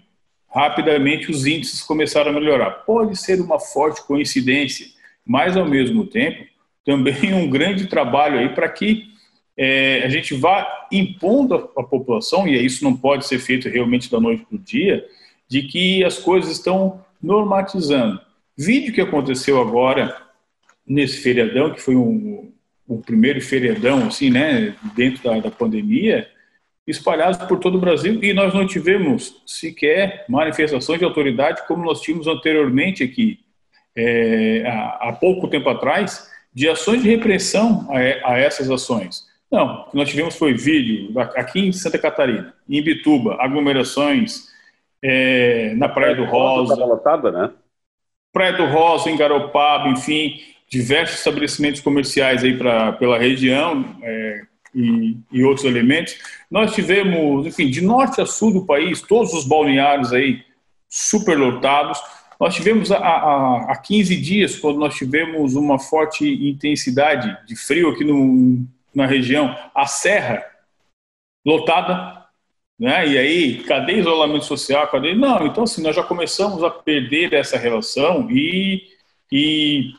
rapidamente 0.52 1.30
os 1.30 1.46
índices 1.46 1.82
começaram 1.82 2.30
a 2.30 2.34
melhorar. 2.34 2.70
Pode 2.70 3.16
ser 3.16 3.40
uma 3.40 3.60
forte 3.60 4.02
coincidência, 4.06 4.86
mas 5.26 5.56
ao 5.56 5.66
mesmo 5.66 6.06
tempo 6.06 6.44
também 6.84 7.32
um 7.34 7.48
grande 7.48 7.86
trabalho 7.86 8.38
aí 8.38 8.50
para 8.50 8.68
que 8.68 9.12
é, 9.56 10.02
a 10.04 10.08
gente 10.08 10.34
vá 10.34 10.86
impondo 10.90 11.54
à 11.54 11.82
população, 11.82 12.46
e 12.46 12.64
isso 12.64 12.82
não 12.84 12.96
pode 12.96 13.26
ser 13.26 13.38
feito 13.38 13.68
realmente 13.68 14.10
da 14.10 14.20
noite 14.20 14.44
para 14.44 14.56
o 14.56 14.60
dia, 14.60 15.06
de 15.48 15.62
que 15.62 16.02
as 16.02 16.18
coisas 16.18 16.50
estão 16.50 17.04
normatizando. 17.22 18.20
Vídeo 18.56 18.92
que 18.92 19.00
aconteceu 19.00 19.60
agora 19.60 20.16
nesse 20.86 21.18
feriadão, 21.18 21.72
que 21.72 21.80
foi 21.80 21.96
um, 21.96 22.52
primeiro 23.04 23.40
feriadão, 23.40 24.06
assim, 24.06 24.30
né, 24.30 24.74
dentro 24.94 25.22
da, 25.22 25.38
da 25.38 25.50
pandemia, 25.50 26.28
espalhados 26.86 27.38
por 27.48 27.58
todo 27.58 27.76
o 27.76 27.80
Brasil, 27.80 28.22
e 28.22 28.34
nós 28.34 28.52
não 28.52 28.66
tivemos 28.66 29.42
sequer 29.46 30.24
manifestações 30.28 30.98
de 30.98 31.04
autoridade 31.04 31.66
como 31.66 31.84
nós 31.84 32.00
tínhamos 32.00 32.26
anteriormente 32.26 33.02
aqui, 33.02 33.40
é, 33.96 34.64
há, 34.66 35.08
há, 35.08 35.12
pouco 35.12 35.48
tempo 35.48 35.68
atrás, 35.68 36.30
de 36.52 36.68
ações 36.68 37.02
de 37.02 37.08
repressão 37.08 37.88
a, 37.90 38.32
a, 38.32 38.38
essas 38.38 38.70
ações. 38.70 39.26
Não, 39.50 39.82
o 39.82 39.90
que 39.90 39.96
nós 39.96 40.08
tivemos 40.08 40.36
foi 40.36 40.54
vídeo 40.54 41.12
aqui 41.36 41.60
em 41.60 41.72
Santa 41.72 41.98
Catarina, 41.98 42.54
em 42.68 42.82
Bituba, 42.82 43.36
aglomerações 43.40 44.48
é, 45.02 45.74
na 45.76 45.88
Praia 45.88 46.16
do 46.16 46.24
Rosa. 46.24 46.74
Lotada, 46.74 47.30
né? 47.30 47.50
Praia 48.32 48.54
do 48.54 48.66
Rosa, 48.66 49.10
em 49.10 49.16
Garopaba, 49.16 49.88
enfim, 49.88 50.40
diversos 50.68 51.18
estabelecimentos 51.18 51.80
comerciais 51.80 52.42
aí 52.42 52.56
pra, 52.56 52.92
pela 52.94 53.16
região 53.16 53.96
é, 54.02 54.42
e, 54.74 55.16
e, 55.30 55.44
outros 55.44 55.64
elementos. 55.64 56.16
Nós 56.50 56.74
tivemos, 56.74 57.46
enfim, 57.46 57.70
de 57.70 57.80
norte 57.80 58.20
a 58.20 58.26
sul 58.26 58.52
do 58.52 58.66
país, 58.66 59.00
todos 59.00 59.32
os 59.32 59.46
balneários 59.46 60.12
aí 60.12 60.42
superlotados. 60.88 62.00
Nós 62.40 62.54
tivemos 62.54 62.90
há, 62.90 62.98
há 62.98 63.76
15 63.76 64.16
dias, 64.16 64.56
quando 64.56 64.78
nós 64.78 64.94
tivemos 64.94 65.54
uma 65.54 65.78
forte 65.78 66.26
intensidade 66.26 67.36
de 67.46 67.56
frio 67.56 67.90
aqui 67.90 68.04
no, 68.04 68.64
na 68.94 69.06
região, 69.06 69.56
a 69.74 69.86
Serra 69.86 70.44
lotada, 71.44 72.24
né? 72.78 73.06
E 73.06 73.18
aí, 73.18 73.62
cadê 73.64 73.98
isolamento 73.98 74.44
social? 74.44 74.88
Cadê? 74.88 75.14
Não, 75.14 75.46
então 75.46 75.64
assim, 75.64 75.82
nós 75.82 75.94
já 75.94 76.02
começamos 76.02 76.62
a 76.64 76.70
perder 76.70 77.32
essa 77.32 77.56
relação 77.56 78.28
e, 78.30 78.82
e 79.30 79.92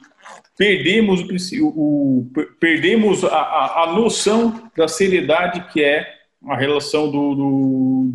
perdemos, 0.57 1.21
o, 1.61 1.67
o 1.67 2.31
perdemos 2.59 3.23
a, 3.23 3.29
a, 3.37 3.83
a, 3.83 3.93
noção 3.93 4.69
da 4.75 4.87
seriedade 4.87 5.71
que 5.71 5.83
é 5.83 6.15
a 6.47 6.55
relação 6.55 7.09
do, 7.09 7.35
do 7.35 8.13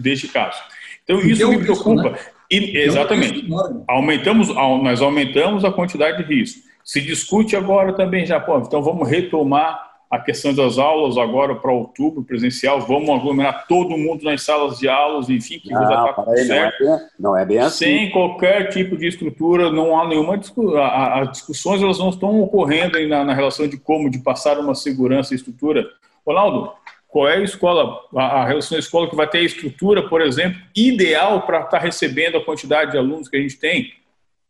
deste 0.00 0.28
caso. 0.28 0.60
Então, 1.04 1.20
isso 1.20 1.48
me 1.48 1.58
preocupa. 1.58 2.10
Né? 2.10 2.18
E, 2.52 2.76
exatamente. 2.76 3.46
Aumentamos, 3.88 4.48
nós 4.48 5.00
aumentamos 5.00 5.64
a 5.64 5.72
quantidade 5.72 6.18
de 6.18 6.34
risco. 6.34 6.60
Se 6.84 7.00
discute 7.00 7.56
agora 7.56 7.92
também 7.94 8.26
já, 8.26 8.38
pô, 8.38 8.58
então 8.58 8.82
vamos 8.82 9.08
retomar 9.08 9.92
a 10.10 10.18
questão 10.18 10.52
das 10.52 10.76
aulas 10.76 11.16
agora 11.16 11.54
para 11.54 11.72
outubro 11.72 12.22
presencial, 12.22 12.78
vamos 12.82 13.08
aglomerar 13.08 13.66
todo 13.66 13.96
mundo 13.96 14.24
nas 14.24 14.42
salas 14.42 14.78
de 14.78 14.86
aulas, 14.86 15.30
enfim, 15.30 15.58
que 15.58 15.72
não, 15.72 15.80
já 15.80 16.04
está 16.10 16.12
tudo 16.12 16.36
certo. 16.36 16.84
Não 16.84 16.94
é, 16.94 16.98
bem, 16.98 17.08
não 17.18 17.36
é 17.38 17.46
bem 17.46 17.58
assim. 17.58 17.84
Sem 17.84 18.10
qualquer 18.10 18.68
tipo 18.68 18.94
de 18.94 19.06
estrutura, 19.06 19.70
não 19.70 19.98
há 19.98 20.06
nenhuma 20.06 20.36
discussão. 20.36 20.82
As 20.82 21.30
discussões 21.30 21.82
elas 21.82 21.98
não 21.98 22.10
estão 22.10 22.42
ocorrendo 22.42 23.00
na, 23.08 23.24
na, 23.24 23.32
relação 23.32 23.66
de 23.66 23.78
como, 23.78 24.10
de 24.10 24.18
passar 24.18 24.58
uma 24.58 24.74
segurança 24.74 25.32
e 25.32 25.36
estrutura. 25.36 25.86
Ronaldo, 26.26 26.72
qual 27.12 27.28
é 27.28 27.36
a 27.36 27.42
escola, 27.42 28.00
a, 28.16 28.40
a 28.40 28.46
relação 28.46 28.74
da 28.74 28.80
escola 28.80 29.08
que 29.08 29.14
vai 29.14 29.28
ter 29.28 29.38
a 29.38 29.42
estrutura, 29.42 30.08
por 30.08 30.22
exemplo, 30.22 30.58
ideal 30.74 31.42
para 31.42 31.58
estar 31.58 31.70
tá 31.72 31.78
recebendo 31.78 32.38
a 32.38 32.44
quantidade 32.44 32.92
de 32.92 32.96
alunos 32.96 33.28
que 33.28 33.36
a 33.36 33.40
gente 33.40 33.58
tem? 33.58 33.92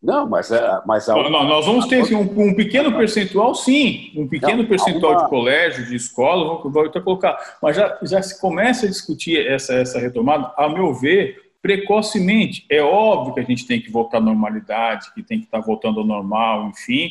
Não, 0.00 0.28
mas, 0.28 0.50
é, 0.52 0.80
mas 0.86 1.08
a... 1.08 1.14
nós 1.28 1.66
vamos 1.66 1.86
ter 1.86 2.02
assim, 2.02 2.14
um, 2.14 2.20
um, 2.20 2.54
pequeno 2.54 2.92
percentual, 2.96 3.52
sim, 3.54 4.12
um 4.16 4.28
pequeno 4.28 4.62
não, 4.62 4.68
percentual 4.68 5.12
uma... 5.12 5.24
de 5.24 5.28
colégio, 5.28 5.86
de 5.86 5.96
escola, 5.96 6.44
vamos, 6.44 6.72
vamos 6.72 6.88
até 6.90 7.00
colocar, 7.00 7.36
mas 7.60 7.76
já, 7.76 7.98
já 8.02 8.22
se 8.22 8.40
começa 8.40 8.86
a 8.86 8.88
discutir 8.88 9.44
essa, 9.44 9.74
essa 9.74 9.98
retomada, 9.98 10.52
a 10.56 10.68
meu 10.68 10.94
ver, 10.94 11.52
precocemente. 11.60 12.64
É 12.70 12.80
óbvio 12.80 13.34
que 13.34 13.40
a 13.40 13.44
gente 13.44 13.66
tem 13.66 13.80
que 13.80 13.90
voltar 13.90 14.18
à 14.18 14.20
normalidade, 14.20 15.12
que 15.14 15.22
tem 15.22 15.40
que 15.40 15.46
estar 15.46 15.60
voltando 15.60 15.98
ao 15.98 16.06
normal, 16.06 16.68
enfim. 16.68 17.10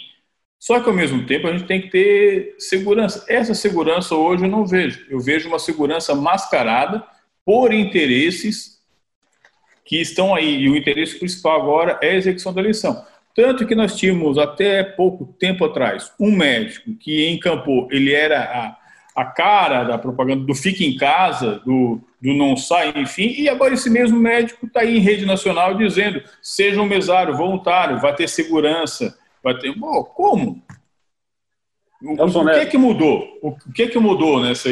Só 0.62 0.80
que 0.80 0.88
ao 0.88 0.96
mesmo 0.96 1.26
tempo 1.26 1.48
a 1.48 1.52
gente 1.52 1.66
tem 1.66 1.82
que 1.82 1.90
ter 1.90 2.56
segurança. 2.60 3.26
Essa 3.28 3.56
segurança 3.56 4.14
hoje 4.14 4.44
eu 4.44 4.50
não 4.50 4.64
vejo. 4.64 5.04
Eu 5.10 5.20
vejo 5.20 5.50
uma 5.50 5.58
segurança 5.58 6.14
mascarada 6.14 7.04
por 7.44 7.74
interesses 7.74 8.80
que 9.84 10.00
estão 10.00 10.36
aí, 10.36 10.62
e 10.62 10.70
o 10.70 10.78
interesse 10.78 11.18
principal 11.18 11.60
agora 11.60 11.98
é 12.00 12.12
a 12.12 12.16
execução 12.16 12.54
da 12.54 12.62
eleição. 12.62 13.04
Tanto 13.36 13.66
que 13.66 13.74
nós 13.74 13.96
tínhamos 13.96 14.38
até 14.38 14.84
pouco 14.84 15.34
tempo 15.40 15.66
atrás 15.66 16.12
um 16.20 16.32
médico 16.32 16.94
que 16.94 17.28
encampou, 17.28 17.88
ele 17.90 18.14
era 18.14 18.78
a, 19.16 19.22
a 19.24 19.26
cara 19.26 19.84
da 19.84 19.98
propaganda 19.98 20.46
do 20.46 20.54
fique 20.54 20.86
em 20.86 20.96
casa, 20.96 21.60
do, 21.66 22.00
do 22.22 22.34
não 22.36 22.56
sai, 22.56 22.94
enfim, 22.98 23.34
e 23.36 23.50
agora 23.50 23.74
esse 23.74 23.90
mesmo 23.90 24.20
médico 24.20 24.68
está 24.68 24.82
aí 24.82 24.98
em 24.98 25.02
rede 25.02 25.26
nacional 25.26 25.74
dizendo: 25.74 26.22
seja 26.40 26.80
um 26.80 26.86
mesário 26.86 27.36
voluntário, 27.36 28.00
vai 28.00 28.14
ter 28.14 28.30
segurança, 28.30 29.18
vai 29.44 29.58
ter. 29.58 29.74
Bom, 29.76 30.04
como? 30.04 30.64
O, 32.02 32.26
o, 32.26 32.46
que 32.46 32.52
é 32.52 32.66
que 32.66 32.78
mudou? 32.78 33.40
O 33.42 33.56
que 33.74 33.84
é 33.84 33.88
que 33.88 34.00
mudou 34.00 34.40
nessa, 34.40 34.70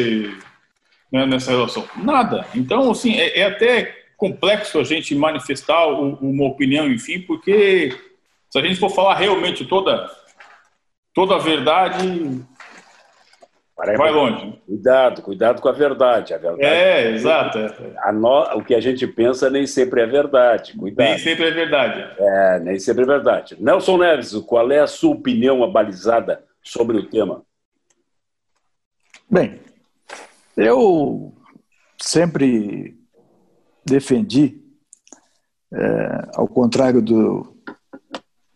né, 1.11 1.25
nessa 1.25 1.51
relação? 1.51 1.87
Nada. 1.95 2.47
Então, 2.55 2.91
assim, 2.91 3.13
é, 3.15 3.39
é 3.39 3.45
até 3.45 3.95
complexo 4.17 4.79
a 4.79 4.83
gente 4.83 5.15
manifestar 5.15 5.87
uma 5.87 6.45
opinião, 6.45 6.87
enfim, 6.91 7.21
porque 7.21 7.95
se 8.49 8.59
a 8.59 8.61
gente 8.61 8.79
for 8.79 8.89
falar 8.89 9.15
realmente 9.15 9.63
toda, 9.63 10.09
toda 11.13 11.35
a 11.35 11.39
verdade, 11.39 12.43
vai 13.97 14.11
longe. 14.11 14.61
Cuidado, 14.65 15.21
cuidado 15.21 15.61
com 15.61 15.69
a 15.69 15.71
verdade. 15.71 16.33
A 16.33 16.37
verdade 16.37 16.65
é, 16.65 17.11
exato. 17.11 17.57
No, 18.13 18.57
o 18.57 18.63
que 18.63 18.75
a 18.75 18.81
gente 18.81 19.07
pensa 19.07 19.49
nem 19.49 19.65
sempre 19.65 20.01
é 20.01 20.05
verdade. 20.05 20.73
Cuidado. 20.77 21.07
Nem 21.07 21.17
sempre 21.17 21.47
é 21.47 21.51
verdade. 21.51 22.15
É, 22.17 22.59
nem 22.59 22.79
sempre 22.79 23.03
é 23.03 23.07
verdade. 23.07 23.55
Nelson 23.59 23.97
Neves, 23.97 24.33
qual 24.45 24.71
é 24.71 24.79
a 24.79 24.87
sua 24.87 25.11
opinião 25.11 25.63
abalizada 25.63 26.43
sobre 26.61 26.97
o 26.97 27.05
tema? 27.09 27.43
Bem, 29.29 29.59
eu 30.57 31.33
sempre 32.01 32.97
defendi, 33.85 34.61
é, 35.73 36.27
ao 36.35 36.47
contrário 36.47 37.01
do, 37.01 37.55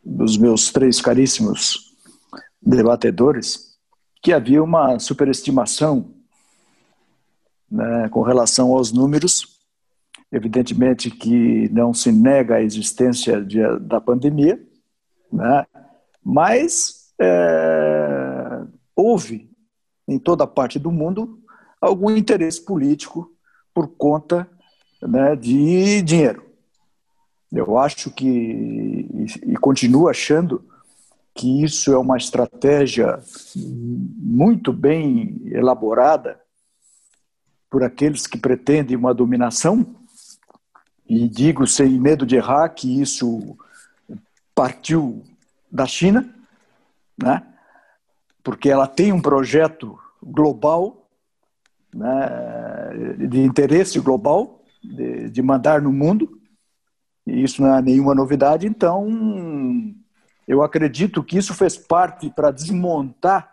dos 0.04 0.38
meus 0.38 0.72
três 0.72 1.00
caríssimos 1.00 1.94
debatedores, 2.62 3.73
que 4.24 4.32
havia 4.32 4.64
uma 4.64 4.98
superestimação 5.00 6.10
né, 7.70 8.08
com 8.08 8.22
relação 8.22 8.72
aos 8.72 8.94
números. 8.94 9.60
Evidentemente 10.32 11.12
que 11.12 11.68
não 11.70 11.94
se 11.94 12.12
nega 12.12 12.56
a 12.56 12.62
existência 12.62 13.44
de, 13.44 13.60
da 13.82 14.00
pandemia, 14.00 14.60
né, 15.32 15.66
mas 16.24 17.14
é, 17.20 18.64
houve 18.96 19.52
em 20.08 20.18
toda 20.18 20.48
parte 20.48 20.80
do 20.80 20.90
mundo 20.90 21.40
algum 21.80 22.10
interesse 22.10 22.64
político 22.64 23.30
por 23.74 23.90
conta 23.90 24.50
né, 25.02 25.36
de 25.36 26.02
dinheiro. 26.02 26.46
Eu 27.52 27.78
acho 27.78 28.10
que, 28.10 28.26
e, 28.26 29.52
e 29.52 29.56
continuo 29.58 30.08
achando, 30.08 30.66
que 31.34 31.64
isso 31.64 31.92
é 31.92 31.98
uma 31.98 32.18
estratégia 32.18 33.20
muito 33.56 34.72
bem 34.72 35.42
elaborada 35.46 36.40
por 37.70 37.84
aqueles 37.84 38.28
que 38.28 38.38
pretendem 38.38 38.96
uma 38.96 39.14
dominação, 39.14 39.96
e 41.10 41.28
digo 41.28 41.66
sem 41.66 42.00
medo 42.00 42.26
de 42.26 42.36
errar 42.36 42.70
que 42.70 43.02
isso 43.02 43.58
partiu 44.54 45.24
da 45.72 45.86
China, 45.86 46.34
né? 47.18 47.44
porque 48.44 48.70
ela 48.70 48.88
tem 48.88 49.12
um 49.12 49.22
projeto 49.22 49.98
global, 50.22 51.10
né, 51.94 53.28
de 53.28 53.42
interesse 53.42 54.00
global, 54.00 54.64
de, 54.84 55.30
de 55.30 55.42
mandar 55.42 55.82
no 55.82 55.92
mundo, 55.92 56.40
e 57.26 57.44
isso 57.44 57.62
não 57.62 57.76
é 57.76 57.82
nenhuma 57.82 58.14
novidade, 58.14 58.68
então 58.68 59.08
eu 60.48 60.62
acredito 60.64 61.24
que 61.24 61.38
isso 61.38 61.54
fez 61.54 61.78
parte 61.78 62.30
para 62.30 62.52
desmontar, 62.52 63.52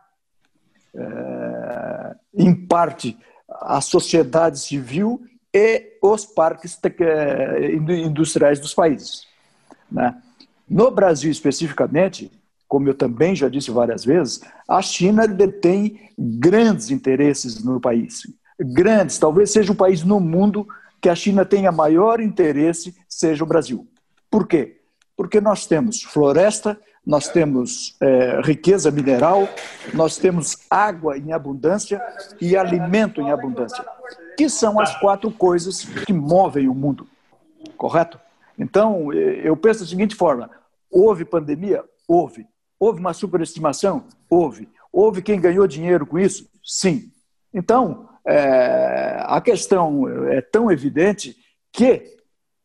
é, 0.94 2.16
em 2.34 2.54
parte, 2.54 3.16
a 3.48 3.80
sociedade 3.80 4.58
civil 4.58 5.22
e 5.52 5.98
os 6.02 6.24
parques 6.24 6.78
é, 7.00 7.72
industriais 7.74 8.60
dos 8.60 8.74
países. 8.74 9.26
Né? 9.90 10.14
No 10.68 10.90
Brasil, 10.90 11.30
especificamente, 11.30 12.30
como 12.68 12.88
eu 12.88 12.94
também 12.94 13.34
já 13.34 13.48
disse 13.48 13.70
várias 13.70 14.04
vezes, 14.04 14.40
a 14.68 14.80
China 14.80 15.26
detém 15.26 16.08
grandes 16.16 16.90
interesses 16.90 17.62
no 17.64 17.80
país. 17.80 18.22
Grandes, 18.58 19.18
talvez 19.18 19.50
seja 19.50 19.72
o 19.72 19.76
país 19.76 20.04
no 20.04 20.20
mundo 20.20 20.66
que 21.00 21.08
a 21.08 21.14
China 21.14 21.44
tenha 21.44 21.72
maior 21.72 22.20
interesse 22.20 22.94
seja 23.08 23.42
o 23.42 23.46
Brasil. 23.46 23.88
Por 24.30 24.46
quê? 24.46 24.79
Porque 25.20 25.38
nós 25.38 25.66
temos 25.66 26.02
floresta, 26.02 26.80
nós 27.04 27.28
temos 27.28 27.94
é, 28.00 28.40
riqueza 28.40 28.90
mineral, 28.90 29.46
nós 29.92 30.16
temos 30.16 30.56
água 30.70 31.18
em 31.18 31.30
abundância 31.34 32.02
e 32.40 32.56
alimento 32.56 33.20
em 33.20 33.30
abundância, 33.30 33.84
que 34.34 34.48
são 34.48 34.80
as 34.80 34.98
quatro 34.98 35.30
coisas 35.30 35.84
que 36.06 36.12
movem 36.14 36.70
o 36.70 36.74
mundo, 36.74 37.06
correto? 37.76 38.18
Então, 38.58 39.12
eu 39.12 39.54
penso 39.58 39.80
da 39.80 39.90
seguinte 39.90 40.14
forma: 40.14 40.48
houve 40.90 41.26
pandemia? 41.26 41.84
Houve. 42.08 42.46
Houve 42.78 43.00
uma 43.00 43.12
superestimação? 43.12 44.04
Houve. 44.26 44.70
Houve 44.90 45.20
quem 45.20 45.38
ganhou 45.38 45.66
dinheiro 45.66 46.06
com 46.06 46.18
isso? 46.18 46.48
Sim. 46.64 47.12
Então, 47.52 48.08
é, 48.26 49.22
a 49.26 49.38
questão 49.42 50.08
é 50.30 50.40
tão 50.40 50.72
evidente 50.72 51.36
que 51.70 52.19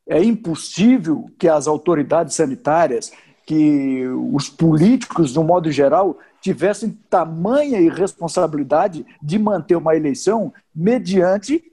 é 0.08 0.24
impossível 0.24 1.30
que 1.38 1.48
as 1.48 1.68
autoridades 1.68 2.36
sanitárias, 2.36 3.12
que 3.46 4.06
os 4.34 4.50
políticos, 4.50 5.36
no 5.36 5.44
modo 5.44 5.72
geral, 5.72 6.18
tivessem 6.42 6.98
tamanha 7.10 7.80
irresponsabilidade 7.80 9.06
de 9.22 9.40
manter 9.40 9.76
uma 9.76 9.96
eleição 9.96 10.54
mediante 10.76 11.64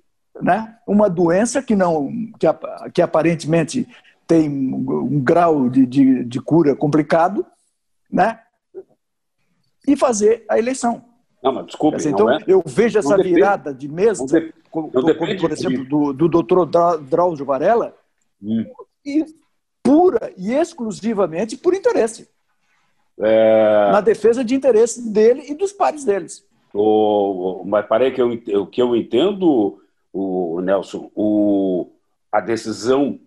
né, 0.41 0.77
uma 0.87 1.11
doença 1.11 1.62
que 1.62 1.77
não 1.77 2.11
que, 2.39 2.47
que 2.95 3.03
aparentemente 3.03 3.87
tem 4.27 4.49
um 4.49 5.21
grau 5.21 5.69
de, 5.69 5.85
de, 5.85 6.25
de 6.25 6.41
cura 6.41 6.75
complicado, 6.75 7.45
né? 8.11 8.41
E 9.87 9.97
fazer 9.97 10.45
a 10.49 10.59
eleição. 10.59 11.05
Não, 11.43 11.53
mas 11.53 11.67
desculpe, 11.67 11.97
Dizer, 11.99 12.11
então, 12.11 12.31
é? 12.31 12.39
eu 12.47 12.62
vejo 12.65 12.99
essa 12.99 13.17
virada 13.17 13.75
de 13.75 13.89
mesa, 13.89 14.25
de, 14.25 14.55
como, 14.71 14.91
como, 14.91 15.39
por 15.39 15.51
exemplo, 15.51 15.85
do, 15.85 16.12
do 16.12 16.29
doutor 16.29 16.65
Drauzio 17.01 17.45
Varela, 17.45 17.95
hum. 18.42 18.64
e 19.04 19.25
pura 19.82 20.32
e 20.37 20.52
exclusivamente 20.52 21.56
por 21.56 21.75
interesse. 21.75 22.28
É... 23.18 23.90
Na 23.92 24.00
defesa 24.00 24.44
de 24.44 24.54
interesse 24.54 25.11
dele 25.11 25.44
e 25.49 25.54
dos 25.54 25.72
pares 25.72 26.04
deles. 26.04 26.44
O, 26.75 27.62
mas 27.66 27.87
parei 27.87 28.11
que 28.11 28.22
eu, 28.22 28.32
o 28.61 28.66
que 28.66 28.80
eu 28.80 28.96
entendo, 28.96 29.78
o 30.12 30.61
Nelson, 30.62 31.11
o, 31.14 31.90
a 32.30 32.40
decisão 32.40 33.20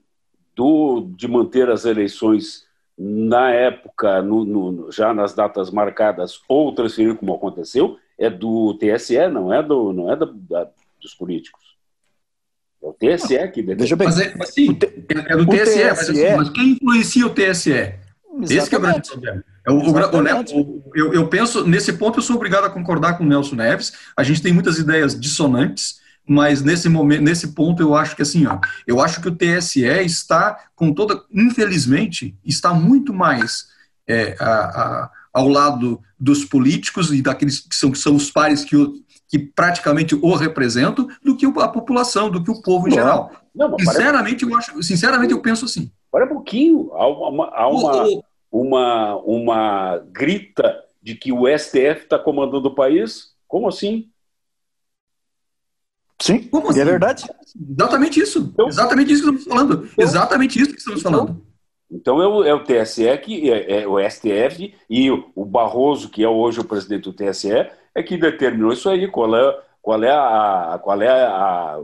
do, 0.55 1.01
de 1.15 1.27
manter 1.27 1.69
as 1.69 1.86
eleições 1.86 2.65
na 2.98 3.51
época, 3.51 4.22
no, 4.22 4.45
no, 4.45 4.91
já 4.91 5.13
nas 5.13 5.34
datas 5.34 5.69
marcadas, 5.69 6.41
ou 6.48 6.74
transferir 6.74 7.15
como 7.15 7.36
aconteceu, 7.36 8.00
é 8.17 8.29
do 8.29 8.74
TSE, 8.75 9.27
não 9.27 9.53
é, 9.53 9.62
do, 9.62 9.91
não 9.91 10.12
é 10.12 10.15
da, 10.15 10.25
da 10.25 10.69
dos 11.01 11.13
políticos. 11.13 11.75
É 12.86 12.88
o 12.88 12.94
TSE 12.94 13.48
que 13.51 13.63
deve... 13.63 13.82
Veja 13.82 13.96
bem, 13.96 14.08
mas, 14.08 14.20
é, 14.20 14.34
mas 14.38 14.54
sim, 14.54 14.77
é 15.10 15.36
do 15.36 15.46
TSE, 15.48 15.63
TSE 15.63 15.84
mas, 15.84 16.10
assim, 16.10 16.36
mas, 16.36 16.50
quem 16.50 16.70
influencia 16.72 17.25
o 17.25 17.30
TSE? 17.32 17.72
Exatamente. 17.72 18.54
Esse 18.54 18.75
é 18.75 18.77
o 18.77 18.82
grande 18.82 19.10
problema. 19.10 19.44
É 19.68 19.72
o, 19.72 19.77
o, 19.77 20.62
o, 20.62 20.92
eu, 20.94 21.13
eu 21.13 21.27
penso, 21.27 21.65
nesse 21.65 21.94
ponto 21.94 22.20
eu 22.20 22.24
sou 22.24 22.36
obrigado 22.36 22.65
a 22.65 22.70
concordar 22.70 23.18
com 23.18 23.24
o 23.24 23.27
Nelson 23.27 23.56
Neves, 23.56 23.94
a 24.15 24.22
gente 24.22 24.42
tem 24.42 24.54
muitas 24.54 24.77
ideias 24.77 25.20
dissonantes, 25.20 26.00
mas 26.27 26.62
nesse 26.62 26.88
momento, 26.88 27.22
nesse 27.22 27.50
ponto 27.50 27.82
eu 27.82 27.96
acho 27.96 28.15
que 28.15 28.22
assim, 28.22 28.46
ó, 28.46 28.60
eu 28.86 29.01
acho 29.01 29.22
que 29.22 29.27
o 29.27 29.36
TSE 29.36 29.82
está 29.84 30.68
com 30.75 30.94
toda, 30.94 31.24
infelizmente, 31.32 32.36
está 32.46 32.74
muito 32.74 33.13
mais 33.13 33.65
é, 34.08 34.36
a, 34.39 34.46
a, 34.46 35.12
ao 35.36 35.50
lado 35.50 36.00
dos 36.18 36.46
políticos 36.46 37.12
e 37.12 37.22
daqueles 37.22 37.60
que 37.60 37.75
são, 37.75 37.92
que 37.92 37.98
são 37.98 38.15
os 38.15 38.32
pares 38.32 38.63
que, 38.63 38.77
o, 38.77 38.94
que 39.27 39.38
praticamente 39.38 40.15
o 40.15 40.34
representam 40.34 41.10
do 41.22 41.36
que 41.36 41.46
a 41.46 41.68
população, 41.68 42.30
do 42.32 42.42
que 42.42 42.50
o 42.50 42.62
povo 42.62 42.88
em 42.88 42.92
não, 42.92 42.98
geral. 42.98 43.32
Não, 43.54 43.77
sinceramente, 43.77 44.46
eu 44.46 44.56
acho, 44.56 44.82
sinceramente 44.82 45.34
eu 45.34 45.42
penso 45.42 45.65
assim. 45.65 45.92
Olha 46.10 46.24
um 46.24 46.30
pouquinho, 46.30 46.89
há 46.94 47.06
uma, 47.06 47.50
há 47.50 47.68
uma, 47.68 48.22
uma, 48.50 49.15
uma 49.18 49.98
grita 50.10 50.82
de 51.04 51.15
que 51.15 51.34
o 51.34 51.46
STF 51.46 52.04
está 52.04 52.18
comandando 52.18 52.70
o 52.70 52.74
país. 52.75 53.34
Como 53.46 53.68
assim? 53.68 54.10
Sim, 56.22 56.44
Como 56.44 56.68
é 56.68 56.70
assim? 56.70 56.80
é 56.80 56.86
verdade. 56.86 57.25
Exatamente 57.70 58.22
isso. 58.22 58.51
Então, 58.54 58.68
exatamente 58.70 59.12
isso 59.12 59.22
que 59.22 59.38
estamos 59.38 59.44
falando. 59.44 59.89
Então, 59.92 60.06
exatamente 60.06 60.62
isso 60.62 60.72
que 60.72 60.80
estamos 60.80 61.01
então, 61.01 61.12
falando. 61.12 61.45
Então 61.92 62.22
é 62.22 62.27
o, 62.27 62.44
é 62.44 62.54
o 62.54 62.63
TSE 62.63 63.18
que 63.20 63.51
é, 63.51 63.84
é, 63.84 63.88
o 63.88 63.98
STF 64.00 64.74
e 64.89 65.12
o, 65.12 65.46
Barroso, 65.46 66.10
que 66.10 66.24
é 66.24 66.27
hoje 66.27 66.60
o 66.60 66.65
presidente 66.65 67.04
do 67.04 67.13
TSE, 67.13 67.68
é 67.94 68.04
que 68.04 68.18
determinou 68.18 68.74
isso 68.74 68.89
aí. 68.89 69.08
Qual 69.08 69.36
é, 69.36 69.60
qual 69.82 70.04
é 70.04 70.12
a, 70.12 70.80
qual 70.84 71.01
é 71.01 71.10
a, 71.10 71.80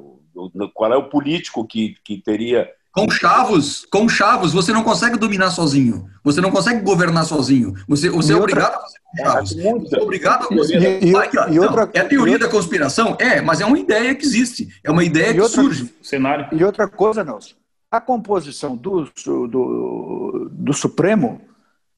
qual 0.74 0.94
é 0.94 0.98
o 0.98 1.10
político 1.10 1.66
que, 1.66 1.96
que 2.04 2.18
teria 2.18 2.70
com 2.94 3.10
chavos, 3.10 3.86
com 3.90 4.10
chavos, 4.10 4.52
você 4.52 4.74
não 4.74 4.84
consegue 4.84 5.18
dominar 5.18 5.50
sozinho. 5.52 6.10
Você 6.26 6.42
não 6.42 6.52
consegue 6.52 6.82
governar 6.82 7.24
sozinho. 7.24 7.74
Você, 7.88 8.10
você 8.10 8.34
é 8.34 8.36
outra... 8.36 8.52
obrigado 8.52 8.76
a 8.76 8.82
fazer 8.82 9.00
com 9.00 9.18
chavos. 9.24 9.58
É, 9.58 9.72
você 9.72 9.96
é 9.96 10.02
obrigado 10.02 10.44
a 10.44 10.48
fazer. 10.58 11.02
E, 11.02 11.06
e, 11.06 11.54
e 11.54 11.60
outra... 11.60 11.90
é 11.94 12.02
a 12.02 12.06
teoria 12.06 12.38
da 12.38 12.50
conspiração? 12.50 13.16
É, 13.18 13.40
mas 13.40 13.62
é 13.62 13.66
uma 13.66 13.80
ideia 13.80 14.14
que 14.14 14.26
existe. 14.26 14.68
É 14.84 14.92
uma 14.92 15.06
ideia 15.06 15.34
que 15.34 15.40
outra... 15.40 15.62
surge. 15.62 15.94
Cenário. 16.02 16.50
E 16.52 16.62
outra 16.66 16.86
coisa, 16.86 17.24
Nelson. 17.24 17.61
A 17.92 18.00
composição 18.00 18.76
do, 18.76 19.04
do, 19.26 20.50
do 20.50 20.74
Supremo 20.74 21.42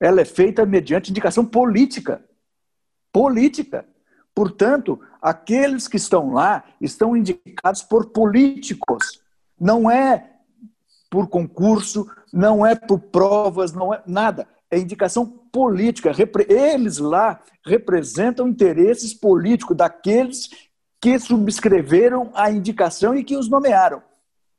ela 0.04 0.20
é 0.20 0.26
feita 0.26 0.66
mediante 0.66 1.12
indicação 1.12 1.46
política. 1.46 2.22
Política. 3.12 3.86
Portanto, 4.36 5.00
aqueles 5.22 5.88
que 5.88 5.96
estão 5.96 6.34
lá 6.34 6.64
estão 6.82 7.16
indicados 7.16 7.84
por 7.84 8.08
políticos. 8.08 9.22
Não 9.58 9.90
é 9.90 10.32
por 11.10 11.30
concurso, 11.30 12.10
não 12.34 12.66
é 12.66 12.76
por 12.76 13.00
provas, 13.00 13.72
não 13.72 13.94
é 13.94 14.02
nada. 14.06 14.48
É 14.70 14.78
indicação 14.78 15.26
política. 15.26 16.12
Eles 16.50 16.98
lá 16.98 17.40
representam 17.66 18.48
interesses 18.48 19.14
políticos 19.14 19.78
daqueles 19.78 20.50
que 21.00 21.18
subscreveram 21.20 22.32
a 22.34 22.50
indicação 22.50 23.16
e 23.16 23.24
que 23.24 23.38
os 23.38 23.48
nomearam. 23.48 24.02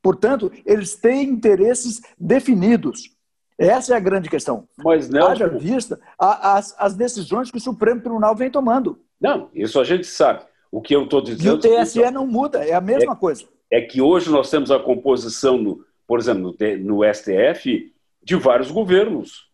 Portanto, 0.04 0.52
eles 0.66 0.94
têm 0.96 1.30
interesses 1.30 2.02
definidos. 2.18 3.08
Essa 3.56 3.94
é 3.94 3.96
a 3.96 4.00
grande 4.00 4.28
questão. 4.28 4.68
Mas, 4.76 5.08
Nelson... 5.08 5.30
Haja 5.30 5.48
vista 5.48 5.98
as, 6.18 6.74
as 6.78 6.94
decisões 6.94 7.50
que 7.50 7.56
o 7.56 7.60
Supremo 7.60 8.02
Tribunal 8.02 8.36
vem 8.36 8.50
tomando. 8.50 9.00
Não, 9.18 9.48
isso 9.54 9.80
a 9.80 9.84
gente 9.84 10.06
sabe. 10.06 10.42
O 10.70 10.82
que 10.82 10.94
eu 10.94 11.04
estou 11.04 11.22
dizendo... 11.22 11.66
E 11.66 11.70
o 11.70 11.82
TSE 11.82 12.10
não 12.10 12.26
muda, 12.26 12.62
é 12.62 12.74
a 12.74 12.82
mesma 12.82 13.14
é, 13.14 13.16
coisa. 13.16 13.46
É 13.70 13.80
que 13.80 14.02
hoje 14.02 14.28
nós 14.28 14.50
temos 14.50 14.70
a 14.70 14.78
composição 14.78 15.56
no, 15.56 15.82
por 16.06 16.18
exemplo, 16.18 16.54
no, 16.80 17.00
STF, 17.14 17.90
de 18.22 18.36
vários 18.36 18.70
governos. 18.70 19.48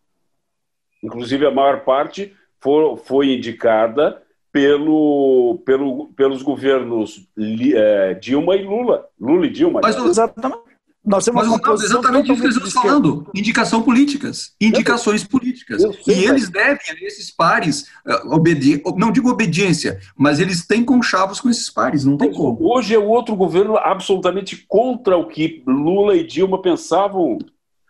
Inclusive, 1.01 1.47
a 1.47 1.53
maior 1.53 1.85
parte 1.85 2.35
for, 2.59 2.97
foi 2.97 3.35
indicada 3.35 4.21
pelo, 4.53 5.63
pelo, 5.65 6.07
pelos 6.15 6.43
governos 6.43 7.29
é, 7.75 8.15
Dilma 8.15 8.57
e 8.57 8.65
Lula. 8.65 9.07
Lula 9.19 9.47
e 9.47 9.51
Dilma. 9.51 9.81
Mas, 9.83 9.97
exatamente. 9.97 10.71
Nós 11.03 11.25
temos 11.25 11.49
Mas, 11.49 11.61
não, 11.61 11.75
exatamente 11.75 12.31
isso 12.31 12.43
que 12.43 12.49
estamos 12.49 12.73
falando. 12.75 13.27
Indicação 13.35 13.83
políticas. 13.83 14.53
Indicações 14.61 15.25
políticas. 15.25 15.81
Sei, 16.03 16.19
e 16.19 16.25
eles 16.27 16.51
devem 16.51 16.79
a 16.91 17.07
esses 17.07 17.31
pares, 17.31 17.87
uh, 18.07 18.35
obedi 18.35 18.83
não 18.97 19.11
digo 19.11 19.31
obediência, 19.31 19.99
mas 20.15 20.39
eles 20.39 20.67
têm 20.67 20.85
conchavos 20.85 21.41
com 21.41 21.49
esses 21.49 21.71
pares, 21.71 22.05
não 22.05 22.19
tem 22.19 22.31
como. 22.31 22.59
Hoje 22.61 22.95
é 22.95 22.99
o 22.99 23.09
outro 23.09 23.35
governo 23.35 23.79
absolutamente 23.79 24.63
contra 24.69 25.17
o 25.17 25.27
que 25.27 25.63
Lula 25.67 26.15
e 26.17 26.27
Dilma 26.27 26.61
pensavam. 26.61 27.39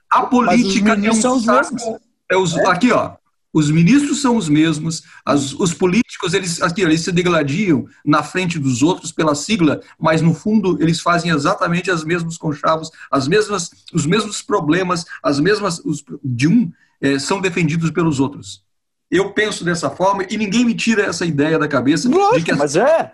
A 0.08 0.22
política 0.22 0.92
é 0.92 1.10
um 1.10 1.40
saco. 1.40 2.00
É 2.30 2.36
os, 2.36 2.56
é? 2.56 2.66
Aqui, 2.68 2.92
ó. 2.92 3.16
Os 3.52 3.70
ministros 3.70 4.22
são 4.22 4.36
os 4.36 4.48
mesmos, 4.48 5.02
as, 5.24 5.52
os 5.54 5.74
políticos 5.74 6.34
eles, 6.34 6.62
aqui, 6.62 6.82
eles 6.82 7.00
se 7.00 7.10
degladiam 7.10 7.86
na 8.04 8.22
frente 8.22 8.58
dos 8.58 8.80
outros 8.82 9.10
pela 9.10 9.34
sigla, 9.34 9.80
mas 9.98 10.22
no 10.22 10.32
fundo 10.32 10.80
eles 10.80 11.00
fazem 11.00 11.32
exatamente 11.32 11.90
as 11.90 12.04
mesmas 12.04 12.38
conchavos, 12.38 12.90
as 13.10 13.26
mesmas, 13.26 13.70
os 13.92 14.06
mesmos 14.06 14.40
problemas, 14.40 15.04
as 15.22 15.40
mesmas 15.40 15.80
os, 15.84 16.04
de 16.22 16.46
um 16.46 16.70
é, 17.00 17.18
são 17.18 17.40
defendidos 17.40 17.90
pelos 17.90 18.20
outros. 18.20 18.62
Eu 19.10 19.32
penso 19.32 19.64
dessa 19.64 19.90
forma 19.90 20.24
e 20.30 20.36
ninguém 20.36 20.64
me 20.64 20.74
tira 20.74 21.02
essa 21.02 21.26
ideia 21.26 21.58
da 21.58 21.66
cabeça. 21.66 22.08
Lógico, 22.08 22.38
de 22.38 22.44
que 22.44 22.54
mas 22.54 22.76
é. 22.76 23.12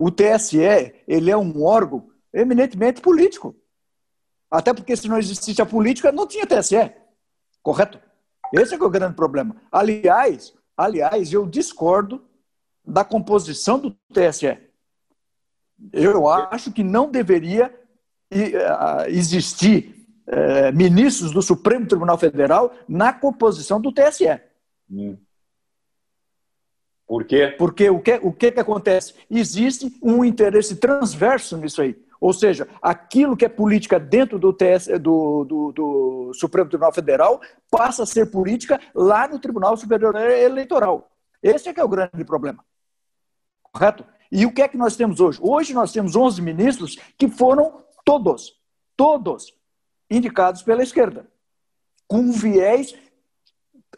O 0.00 0.10
TSE 0.10 0.58
ele 1.06 1.30
é 1.30 1.36
um 1.36 1.62
órgão 1.62 2.08
eminentemente 2.34 3.00
político. 3.00 3.54
Até 4.50 4.74
porque 4.74 4.96
se 4.96 5.06
não 5.06 5.18
existisse 5.18 5.62
a 5.62 5.66
política, 5.66 6.10
não 6.10 6.26
tinha 6.26 6.46
TSE. 6.46 6.90
Correto? 7.62 8.00
Esse 8.52 8.74
é, 8.74 8.78
é 8.78 8.82
o 8.82 8.90
grande 8.90 9.14
problema. 9.14 9.56
Aliás, 9.70 10.54
aliás, 10.76 11.32
eu 11.32 11.46
discordo 11.46 12.22
da 12.84 13.04
composição 13.04 13.78
do 13.78 13.90
TSE. 14.12 14.58
Eu 15.92 16.28
acho 16.28 16.72
que 16.72 16.82
não 16.82 17.10
deveria 17.10 17.72
existir 19.08 20.06
é, 20.26 20.72
ministros 20.72 21.32
do 21.32 21.40
Supremo 21.40 21.86
Tribunal 21.86 22.18
Federal 22.18 22.74
na 22.88 23.12
composição 23.12 23.80
do 23.80 23.92
TSE. 23.92 24.40
Hum. 24.90 25.16
Por 27.06 27.24
quê? 27.24 27.54
Porque 27.56 27.88
o 27.88 28.00
que, 28.00 28.20
o 28.22 28.32
que, 28.32 28.52
que 28.52 28.60
acontece? 28.60 29.14
Existe 29.30 29.90
um 30.02 30.22
interesse 30.22 30.76
transverso 30.76 31.56
nisso 31.56 31.80
aí. 31.80 31.96
Ou 32.20 32.32
seja, 32.32 32.68
aquilo 32.82 33.36
que 33.36 33.44
é 33.44 33.48
política 33.48 33.98
dentro 33.98 34.38
do, 34.38 34.52
TS, 34.52 34.88
do, 35.00 35.44
do, 35.44 35.72
do, 35.72 36.32
Supremo 36.34 36.68
Tribunal 36.68 36.92
Federal 36.92 37.40
passa 37.70 38.02
a 38.02 38.06
ser 38.06 38.26
política 38.26 38.80
lá 38.94 39.28
no 39.28 39.38
Tribunal 39.38 39.76
Superior 39.76 40.16
Eleitoral. 40.16 41.10
Esse 41.42 41.68
é 41.68 41.72
que 41.72 41.80
é 41.80 41.84
o 41.84 41.88
grande 41.88 42.24
problema. 42.24 42.64
Correto? 43.72 44.04
E 44.30 44.44
o 44.44 44.52
que 44.52 44.62
é 44.62 44.68
que 44.68 44.76
nós 44.76 44.96
temos 44.96 45.20
hoje? 45.20 45.38
Hoje 45.40 45.72
nós 45.72 45.92
temos 45.92 46.16
11 46.16 46.42
ministros 46.42 46.98
que 47.16 47.28
foram 47.28 47.82
todos, 48.04 48.54
todos 48.96 49.54
indicados 50.10 50.62
pela 50.62 50.82
esquerda, 50.82 51.26
com 52.06 52.32
viés 52.32 52.94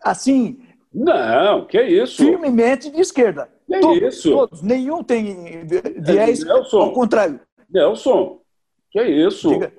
assim. 0.03 0.63
Não, 0.93 1.67
que 1.67 1.79
é 1.79 1.89
isso? 1.89 2.17
Firmemente 2.17 2.91
de 2.91 3.01
esquerda. 3.01 3.49
Que 3.67 3.79
todos, 3.79 4.03
isso? 4.03 4.31
Todos. 4.31 4.63
Nenhum 4.63 5.03
tem 5.03 5.65
viés 5.67 6.45
é, 6.45 6.51
ao 6.51 6.93
contrário. 6.93 7.41
Nelson, 7.73 8.41
que 8.91 8.99
é 8.99 9.09
isso? 9.09 9.49
Diga. 9.49 9.73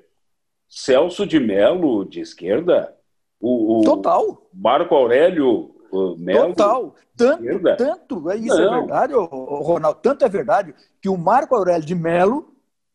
Celso 0.68 1.26
de 1.26 1.38
Mello, 1.38 2.04
de 2.04 2.20
esquerda? 2.20 2.96
O, 3.40 3.80
o 3.80 3.84
Total. 3.84 4.48
Marco 4.54 4.94
Aurélio 4.94 5.74
Melo? 6.18 6.54
Total. 6.54 6.94
Tanto, 7.14 7.76
tanto, 7.76 8.30
é 8.30 8.36
isso 8.36 8.58
é 8.58 8.64
Não. 8.64 8.74
é 8.74 8.78
verdade, 8.80 9.12
Ronaldo, 9.14 10.00
tanto 10.02 10.24
é 10.24 10.28
verdade 10.28 10.74
que 11.00 11.10
o 11.10 11.18
Marco 11.18 11.54
Aurélio 11.54 11.84
de 11.84 11.94
Mello 11.94 12.54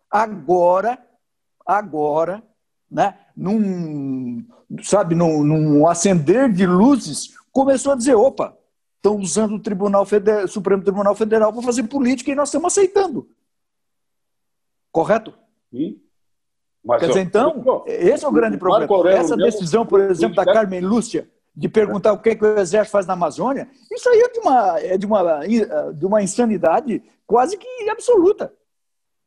agora, 0.10 0.98
agora, 1.66 2.42
né, 2.90 3.16
num, 3.36 4.44
sabe, 4.82 5.14
num, 5.14 5.44
num 5.44 5.88
acender 5.88 6.52
de 6.52 6.66
luzes, 6.66 7.36
começou 7.52 7.92
a 7.94 7.96
dizer: 7.96 8.16
opa, 8.16 8.58
estão 8.96 9.18
usando 9.18 9.56
o 9.56 9.62
Tribunal 9.62 10.06
Federal, 10.06 10.48
Supremo 10.48 10.84
Tribunal 10.84 11.14
Federal 11.14 11.54
para 11.54 11.62
fazer 11.62 11.84
política 11.84 12.32
e 12.32 12.36
nós 12.36 12.50
estamos 12.50 12.74
aceitando. 12.74 13.30
Correto? 14.92 15.34
Sim. 15.72 16.00
Mas, 16.84 17.02
Quer 17.02 17.08
dizer, 17.08 17.22
então, 17.22 17.84
esse 17.86 18.24
é 18.24 18.28
o 18.28 18.32
grande 18.32 18.58
problema. 18.58 19.10
Essa 19.12 19.36
decisão, 19.36 19.86
por 19.86 20.00
exemplo, 20.00 20.36
da 20.36 20.46
Carmen 20.46 20.80
Lúcia, 20.80 21.28
de 21.54 21.68
perguntar 21.68 22.14
o 22.14 22.20
que, 22.20 22.30
é 22.30 22.36
que 22.36 22.46
o 22.46 22.60
Exército 22.60 22.92
faz 22.92 23.06
na 23.06 23.14
Amazônia, 23.14 23.68
isso 23.92 24.08
aí 24.08 24.20
é 24.20 24.30
de 24.30 24.40
uma, 24.40 24.80
é 24.80 24.98
de 24.98 25.06
uma, 25.06 25.40
de 25.94 26.06
uma 26.06 26.22
insanidade 26.22 27.02
quase 27.26 27.58
que 27.58 27.90
absoluta. 27.90 28.54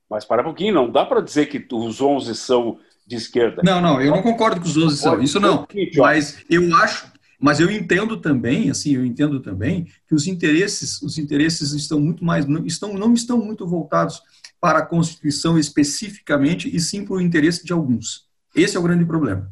Mas 0.09 0.25
para 0.25 0.43
um 0.43 0.45
pouquinho, 0.45 0.75
não 0.75 0.91
dá 0.91 1.05
para 1.05 1.21
dizer 1.21 1.47
que 1.47 1.67
os 1.75 2.01
11 2.01 2.35
são 2.35 2.79
de 3.07 3.17
esquerda. 3.17 3.63
Não, 3.65 3.81
não, 3.81 4.01
eu 4.01 4.11
não 4.11 4.23
concordo 4.23 4.61
com 4.61 4.67
os 4.67 4.77
11 4.77 4.97
são, 4.97 5.21
isso 5.21 5.39
não. 5.39 5.67
Mas 5.97 6.45
eu 6.49 6.75
acho, 6.77 7.13
mas 7.39 7.61
eu 7.61 7.71
entendo 7.71 8.17
também, 8.17 8.71
assim, 8.71 8.95
eu 8.95 9.05
entendo 9.05 9.41
também 9.41 9.89
que 10.07 10.15
os 10.15 10.27
interesses, 10.27 11.03
os 11.03 11.19
interesses 11.19 11.73
estão 11.73 12.01
muito 12.01 12.25
mais, 12.25 12.47
não 12.47 12.65
estão, 12.65 12.95
não 12.95 13.13
estão 13.13 13.39
muito 13.39 13.67
voltados 13.67 14.23
para 14.61 14.81
a 14.81 14.87
Constituição 14.87 15.59
especificamente, 15.59 16.75
e 16.75 16.79
sim 16.79 17.05
para 17.05 17.15
o 17.15 17.21
interesse 17.21 17.65
de 17.65 17.73
alguns. 17.73 18.29
Esse 18.55 18.77
é 18.77 18.81
o 18.81 18.83
grande 18.83 19.05
problema. 19.05 19.51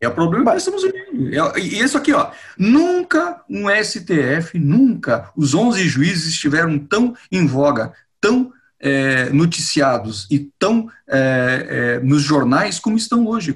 É 0.00 0.08
o 0.08 0.14
problema 0.14 0.44
que 0.44 0.50
nós 0.52 0.62
estamos 0.62 0.82
vivendo. 0.82 1.34
É, 1.34 1.60
e 1.60 1.80
isso 1.80 1.98
aqui, 1.98 2.12
ó, 2.12 2.30
nunca 2.56 3.42
um 3.50 3.64
STF, 3.68 4.58
nunca 4.58 5.30
os 5.36 5.54
11 5.54 5.88
juízes 5.88 6.26
estiveram 6.26 6.78
tão 6.78 7.14
em 7.32 7.46
voga, 7.46 7.92
tão 8.20 8.52
é, 8.80 9.28
noticiados 9.30 10.26
e 10.30 10.50
tão 10.58 10.88
é, 11.08 11.66
é, 11.68 12.00
nos 12.00 12.22
jornais 12.22 12.78
como 12.78 12.96
estão 12.96 13.26
hoje. 13.26 13.54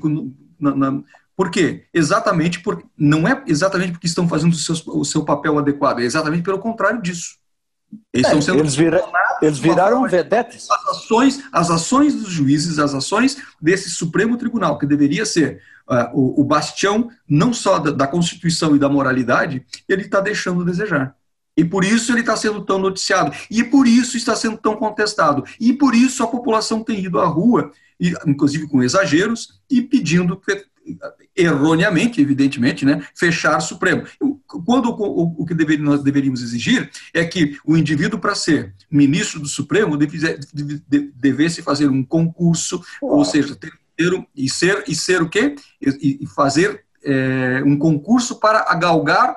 Na, 0.59 0.75
na, 0.75 1.03
por 1.37 1.51
quê? 1.51 1.85
Exatamente 1.95 2.61
porque 2.61 2.85
não 2.99 3.27
é 3.27 3.43
exatamente 3.47 3.93
porque 3.93 4.07
estão 4.09 4.29
fazendo 4.29 4.53
o 4.53 4.57
seu, 4.57 4.75
o 4.89 5.05
seu 5.05 5.25
papel 5.25 5.59
adequado, 5.59 6.01
é 6.01 6.05
exatamente 6.05 6.43
pelo 6.43 6.59
contrário 6.59 7.01
disso. 7.01 7.37
Eles, 8.13 8.27
é, 8.27 8.41
sendo 8.41 8.59
eles, 8.59 8.75
vira, 8.75 9.03
eles 9.41 9.59
viraram 9.59 10.07
vedetes. 10.09 10.67
As 10.71 10.97
ações, 10.97 11.45
as 11.53 11.71
ações 11.71 12.15
dos 12.15 12.31
juízes, 12.31 12.79
as 12.79 12.95
ações 12.95 13.37
desse 13.61 13.91
Supremo 13.91 14.37
Tribunal, 14.37 14.79
que 14.79 14.87
deveria 14.87 15.27
ser 15.27 15.61
uh, 15.89 16.09
o, 16.13 16.41
o, 16.41 16.45
bastião 16.45 17.11
não 17.29 17.53
só 17.53 17.79
da, 17.79 17.91
da 17.91 18.07
Constituição 18.07 18.75
e 18.75 18.79
da 18.79 18.89
moralidade, 18.89 19.65
ele 19.89 20.03
está 20.03 20.21
deixando 20.21 20.63
a 20.63 20.65
desejar. 20.65 21.15
E 21.57 21.65
por 21.65 21.85
isso 21.85 22.13
ele 22.13 22.21
está 22.21 22.37
sendo 22.37 22.65
tão 22.65 22.79
noticiado. 22.79 23.33
E 23.51 23.63
por 23.63 23.87
isso 23.87 24.17
está 24.17 24.35
sendo 24.35 24.57
tão 24.57 24.75
contestado. 24.77 25.45
E 25.61 25.73
por 25.73 25.95
isso 25.95 26.23
a 26.23 26.27
população 26.27 26.83
tem 26.83 27.05
ido 27.05 27.21
à 27.21 27.27
rua, 27.27 27.73
inclusive 28.27 28.67
com 28.69 28.83
exageros, 28.83 29.61
e 29.71 29.83
pedindo 29.83 30.41
erroneamente, 31.37 32.21
evidentemente, 32.21 32.85
né, 32.85 33.07
fechar 33.15 33.59
o 33.59 33.61
Supremo. 33.61 34.05
Quando 34.67 34.91
o, 34.91 35.43
o 35.43 35.47
que 35.47 35.55
deveria, 35.55 35.85
nós 35.85 36.03
deveríamos 36.03 36.43
exigir 36.43 36.91
é 37.15 37.25
que 37.25 37.57
o 37.65 37.77
indivíduo, 37.77 38.19
para 38.19 38.35
ser 38.35 38.75
ministro 38.91 39.41
do 39.41 39.49
Supremo, 39.49 39.97
devesse, 39.97 40.39
devesse 41.15 41.63
fazer 41.63 41.89
um 41.89 42.05
concurso, 42.05 42.83
ou 43.01 43.25
seja, 43.25 43.55
ter, 43.55 43.73
ter 43.97 44.13
um, 44.13 44.25
e, 44.37 44.49
ser, 44.49 44.85
e 44.87 44.95
ser 44.95 45.23
o 45.23 45.29
quê? 45.29 45.55
E, 45.81 46.19
e 46.23 46.27
fazer 46.27 46.85
é, 47.05 47.63
um 47.65 47.79
concurso 47.79 48.39
para 48.39 48.67
agalgar 48.69 49.37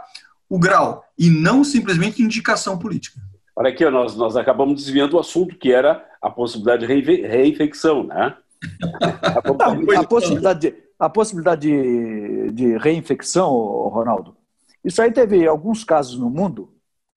o 0.49 0.60
grau, 0.60 1.03
e 1.17 1.29
não 1.29 1.63
simplesmente 1.63 2.21
indicação 2.21 2.77
política. 2.77 3.19
Olha 3.55 3.69
aqui, 3.69 3.89
nós, 3.89 4.15
nós 4.15 4.36
acabamos 4.36 4.84
desviando 4.84 5.15
o 5.15 5.19
assunto, 5.19 5.55
que 5.55 5.71
era 5.71 6.05
a 6.21 6.29
possibilidade 6.29 6.86
de 6.86 7.21
reinfecção, 7.21 8.03
né? 8.03 8.36
a, 9.23 10.03
possibilidade, 10.03 10.60
de, 10.60 10.75
a 10.99 11.10
possibilidade 11.10 11.62
de, 11.62 12.51
de 12.51 12.77
reinfecção, 12.77 13.51
Ronaldo, 13.89 14.36
isso 14.84 15.01
aí 15.01 15.12
teve 15.12 15.47
alguns 15.47 15.84
casos 15.84 16.17
no 16.17 16.29
mundo 16.29 16.71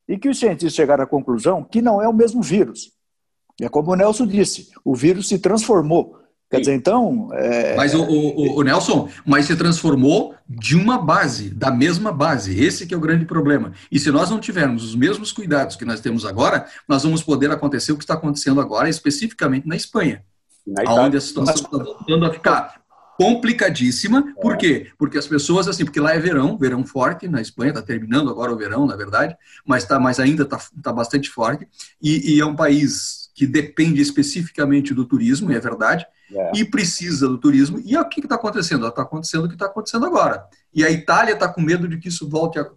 e 0.08 0.18
que 0.18 0.28
os 0.28 0.38
cientistas 0.38 0.74
chegaram 0.74 1.04
à 1.04 1.06
conclusão 1.06 1.62
que 1.62 1.82
não 1.82 2.00
é 2.00 2.08
o 2.08 2.14
mesmo 2.14 2.42
vírus. 2.42 2.92
É 3.60 3.68
como 3.68 3.92
o 3.92 3.94
Nelson 3.94 4.26
disse, 4.26 4.70
o 4.84 4.94
vírus 4.94 5.28
se 5.28 5.38
transformou. 5.38 6.16
Quer 6.50 6.60
dizer, 6.60 6.74
então. 6.74 7.28
É... 7.34 7.76
Mas 7.76 7.92
o, 7.92 8.02
o, 8.02 8.58
o, 8.58 8.62
Nelson, 8.62 9.10
mas 9.26 9.44
se 9.44 9.54
transformou 9.54 10.34
de 10.48 10.76
uma 10.76 10.96
base, 10.96 11.50
da 11.50 11.70
mesma 11.70 12.10
base. 12.10 12.58
Esse 12.58 12.86
que 12.86 12.94
é 12.94 12.96
o 12.96 13.00
grande 13.00 13.26
problema. 13.26 13.72
E 13.92 13.98
se 13.98 14.10
nós 14.10 14.30
não 14.30 14.40
tivermos 14.40 14.82
os 14.82 14.94
mesmos 14.94 15.30
cuidados 15.30 15.76
que 15.76 15.84
nós 15.84 16.00
temos 16.00 16.24
agora, 16.24 16.66
nós 16.88 17.02
vamos 17.02 17.22
poder 17.22 17.50
acontecer 17.50 17.92
o 17.92 17.98
que 17.98 18.04
está 18.04 18.14
acontecendo 18.14 18.62
agora, 18.62 18.88
especificamente 18.88 19.68
na 19.68 19.76
Espanha, 19.76 20.24
na 20.66 20.90
onde 20.94 21.18
a 21.18 21.20
situação 21.20 21.54
está 21.54 21.76
voltando 21.76 22.24
a 22.24 22.32
ficar 22.32 22.80
complicadíssima. 23.18 24.32
Por 24.40 24.56
quê? 24.56 24.92
Porque 24.96 25.18
as 25.18 25.26
pessoas, 25.26 25.66
assim, 25.66 25.84
porque 25.84 25.98
lá 25.98 26.14
é 26.14 26.20
verão, 26.20 26.56
verão 26.56 26.86
forte, 26.86 27.26
na 27.26 27.42
Espanha 27.42 27.70
está 27.70 27.82
terminando 27.82 28.30
agora 28.30 28.52
o 28.52 28.56
verão, 28.56 28.86
na 28.86 28.94
verdade, 28.94 29.36
mas, 29.66 29.84
tá, 29.84 29.98
mas 29.98 30.20
ainda 30.20 30.44
está 30.44 30.60
tá 30.80 30.92
bastante 30.92 31.28
forte, 31.28 31.66
e, 32.00 32.36
e 32.36 32.40
é 32.40 32.46
um 32.46 32.54
país 32.54 33.28
que 33.34 33.44
depende 33.44 34.00
especificamente 34.00 34.94
do 34.94 35.04
turismo, 35.04 35.50
é 35.50 35.58
verdade, 35.58 36.06
é. 36.32 36.52
e 36.54 36.64
precisa 36.64 37.26
do 37.26 37.38
turismo. 37.38 37.82
E 37.84 37.96
o 37.96 38.08
que 38.08 38.20
está 38.20 38.36
acontecendo? 38.36 38.86
Está 38.86 39.02
acontecendo 39.02 39.44
o 39.46 39.48
que 39.48 39.54
está 39.54 39.66
acontecendo 39.66 40.06
agora. 40.06 40.44
E 40.72 40.84
a 40.84 40.90
Itália 40.90 41.32
está 41.34 41.48
com 41.48 41.60
medo 41.60 41.88
de 41.88 41.98
que 41.98 42.08
isso 42.08 42.28
volte 42.28 42.60
a, 42.60 42.70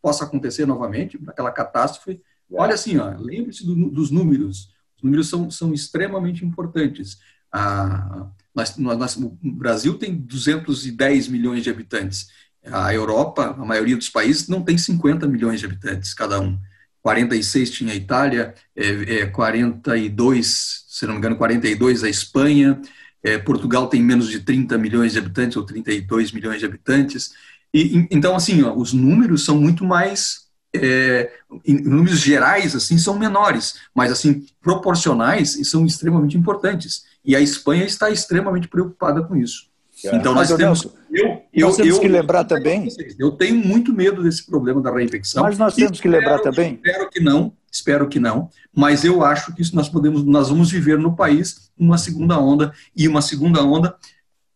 possa 0.00 0.24
acontecer 0.24 0.64
novamente, 0.64 1.20
aquela 1.26 1.50
catástrofe. 1.50 2.12
É. 2.50 2.60
Olha 2.60 2.74
assim, 2.74 2.96
lembre-se 3.18 3.66
do, 3.66 3.90
dos 3.90 4.10
números. 4.10 4.70
Os 4.96 5.02
números 5.02 5.28
são, 5.28 5.50
são 5.50 5.74
extremamente 5.74 6.44
importantes. 6.44 7.18
Ah, 7.52 8.26
nós, 8.54 8.76
nós, 8.76 9.16
o 9.16 9.38
Brasil 9.42 9.94
tem 9.94 10.14
210 10.14 11.28
milhões 11.28 11.62
de 11.62 11.70
habitantes. 11.70 12.28
A 12.64 12.94
Europa, 12.94 13.56
a 13.58 13.64
maioria 13.64 13.96
dos 13.96 14.08
países, 14.08 14.48
não 14.48 14.62
tem 14.62 14.78
50 14.78 15.26
milhões 15.26 15.60
de 15.60 15.66
habitantes 15.66 16.14
cada 16.14 16.40
um. 16.40 16.58
46 17.02 17.70
tinha 17.70 17.92
a 17.92 17.96
Itália, 17.96 18.54
é, 18.76 19.20
é, 19.20 19.26
42, 19.26 20.84
se 20.88 21.06
não 21.06 21.14
me 21.14 21.18
engano, 21.18 21.36
42 21.36 22.04
a 22.04 22.08
Espanha, 22.08 22.80
é, 23.22 23.38
Portugal 23.38 23.88
tem 23.88 24.02
menos 24.02 24.28
de 24.28 24.40
30 24.40 24.78
milhões 24.78 25.12
de 25.12 25.18
habitantes, 25.18 25.56
ou 25.56 25.64
32 25.64 26.32
milhões 26.32 26.60
de 26.60 26.66
habitantes. 26.66 27.32
E, 27.74 28.06
então, 28.10 28.36
assim, 28.36 28.62
ó, 28.62 28.74
os 28.74 28.92
números 28.92 29.44
são 29.44 29.58
muito 29.60 29.84
mais, 29.84 30.46
é, 30.74 31.30
em 31.64 31.82
números 31.82 32.20
gerais, 32.20 32.74
assim, 32.76 32.96
são 32.98 33.18
menores, 33.18 33.76
mas, 33.94 34.12
assim, 34.12 34.46
proporcionais 34.60 35.56
e 35.56 35.64
são 35.64 35.84
extremamente 35.84 36.36
importantes. 36.36 37.04
E 37.24 37.36
a 37.36 37.40
Espanha 37.40 37.84
está 37.84 38.10
extremamente 38.10 38.68
preocupada 38.68 39.22
com 39.22 39.36
isso. 39.36 39.70
É. 40.04 40.16
Então 40.16 40.34
nós 40.34 40.52
temos, 40.52 40.88
eu, 41.10 41.42
eu, 41.52 41.66
nós 41.66 41.76
temos 41.76 41.94
eu, 41.94 42.00
que 42.00 42.08
lembrar 42.08 42.44
também. 42.44 42.88
Eu 43.18 43.32
tenho 43.32 43.56
muito 43.56 43.92
medo 43.92 44.22
desse 44.22 44.44
problema 44.44 44.80
da 44.80 44.90
reinfecção. 44.90 45.42
Mas 45.42 45.58
nós 45.58 45.74
temos 45.74 46.00
que 46.00 46.08
lembrar 46.08 46.40
também. 46.40 46.74
Espero 46.74 47.10
que 47.10 47.20
não, 47.20 47.52
espero 47.70 48.08
que 48.08 48.18
não. 48.18 48.50
Mas 48.74 49.04
eu 49.04 49.24
acho 49.24 49.54
que 49.54 49.62
nós 49.74 49.88
podemos, 49.88 50.24
nós 50.24 50.48
vamos 50.48 50.70
viver 50.70 50.98
no 50.98 51.14
país 51.14 51.70
uma 51.78 51.98
segunda 51.98 52.38
onda 52.38 52.72
e 52.96 53.06
uma 53.06 53.22
segunda 53.22 53.62
onda 53.62 53.94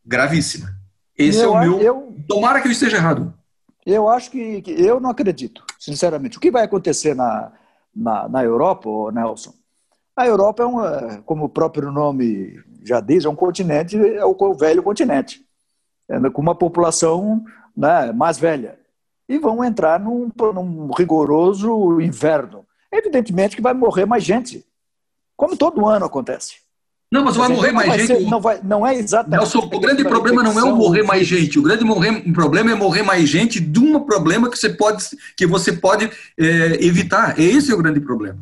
gravíssima. 0.05 0.75
Esse 1.17 1.41
eu, 1.41 1.55
é 1.55 1.59
o 1.59 1.61
meu. 1.61 1.81
Eu, 1.81 2.17
Tomara 2.27 2.61
que 2.61 2.69
eu 2.69 2.73
esteja 2.73 2.97
errado. 2.97 3.33
Eu 3.85 4.09
acho 4.09 4.31
que, 4.31 4.63
que, 4.63 4.73
eu 4.73 4.99
não 4.99 5.11
acredito, 5.11 5.63
sinceramente. 5.79 6.39
O 6.39 6.41
que 6.41 6.51
vai 6.51 6.65
acontecer 6.65 7.15
na, 7.15 7.53
na, 7.95 8.29
na 8.29 8.43
Europa, 8.43 8.89
Nelson? 9.13 9.55
A 10.17 10.27
Europa 10.27 10.63
é 10.63 10.67
uma, 10.67 11.23
como 11.27 11.45
o 11.45 11.49
próprio 11.49 11.93
nome 11.93 12.59
já 12.83 13.01
diz, 13.01 13.27
é 13.27 13.29
um 13.29 13.37
continente, 13.37 13.99
é 13.99 14.25
o 14.25 14.55
velho 14.55 14.83
continente, 14.83 15.45
com 16.33 16.41
uma 16.41 16.55
população 16.55 17.45
né, 17.77 18.13
mais 18.13 18.39
velha. 18.39 18.79
E 19.29 19.39
vão 19.39 19.63
entrar 19.63 20.01
num, 20.01 20.31
num 20.55 20.91
rigoroso 20.97 22.01
inverno. 22.01 22.65
Evidentemente 22.91 23.57
que 23.57 23.63
vai 23.63 23.75
morrer 23.75 24.07
mais 24.07 24.25
gente, 24.25 24.65
como 25.37 25.57
todo 25.57 25.87
ano 25.87 26.07
acontece. 26.07 26.67
Não, 27.11 27.23
mas 27.23 27.37
vai 27.37 27.49
morrer 27.49 27.73
mais 27.73 27.93
gente. 27.93 28.07
Ser, 28.07 28.21
não, 28.29 28.41
vai, 28.41 28.61
não 28.65 28.87
é 28.87 28.95
exatamente. 28.95 29.39
Nelson, 29.39 29.71
o 29.73 29.81
grande 29.81 30.03
problema 30.03 30.43
não 30.43 30.59
é 30.59 30.65
o 30.65 30.75
morrer 30.75 31.03
mais 31.05 31.27
gente. 31.27 31.59
O 31.59 31.63
grande 31.63 31.85
morrer, 31.85 32.21
problema 32.33 32.73
é 32.73 32.75
morrer 32.75 33.03
mais 33.03 33.29
gente 33.29 33.61
de 33.61 33.79
um 33.79 34.01
problema 34.01 34.51
que 34.51 34.59
você 34.59 34.71
pode, 34.71 35.05
que 35.37 35.47
você 35.47 35.73
pode 35.73 36.11
é, 36.39 36.85
evitar. 36.85 37.39
Esse 37.39 37.71
é 37.71 37.75
o 37.75 37.79
grande 37.79 38.01
problema. 38.01 38.39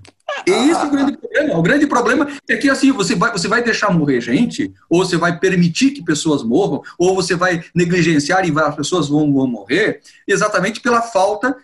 Esse 0.46 0.80
é 0.80 0.85
o 0.85 0.90
grande 0.90 1.16
problema. 1.16 1.59
O 1.59 1.62
grande 1.62 1.87
problema 1.87 2.28
é 2.48 2.57
que 2.57 2.70
assim, 2.70 2.92
você 2.92 3.14
vai, 3.14 3.33
você 3.33 3.48
vai 3.48 3.62
deixar 3.62 3.90
morrer 3.90 4.20
gente, 4.20 4.72
ou 4.88 5.04
você 5.04 5.16
vai 5.16 5.38
permitir 5.38 5.90
que 5.90 6.04
pessoas 6.04 6.42
morram, 6.42 6.83
ou 6.98 7.14
você 7.14 7.35
vai 7.35 7.62
negligenciar 7.74 8.46
e 8.46 8.52
as 8.59 8.74
pessoas 8.74 9.09
vão, 9.09 9.33
vão 9.33 9.46
morrer, 9.46 10.00
exatamente 10.26 10.80
pela 10.80 11.02
falta, 11.02 11.57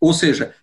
ou 0.00 0.12
seja, 0.12 0.54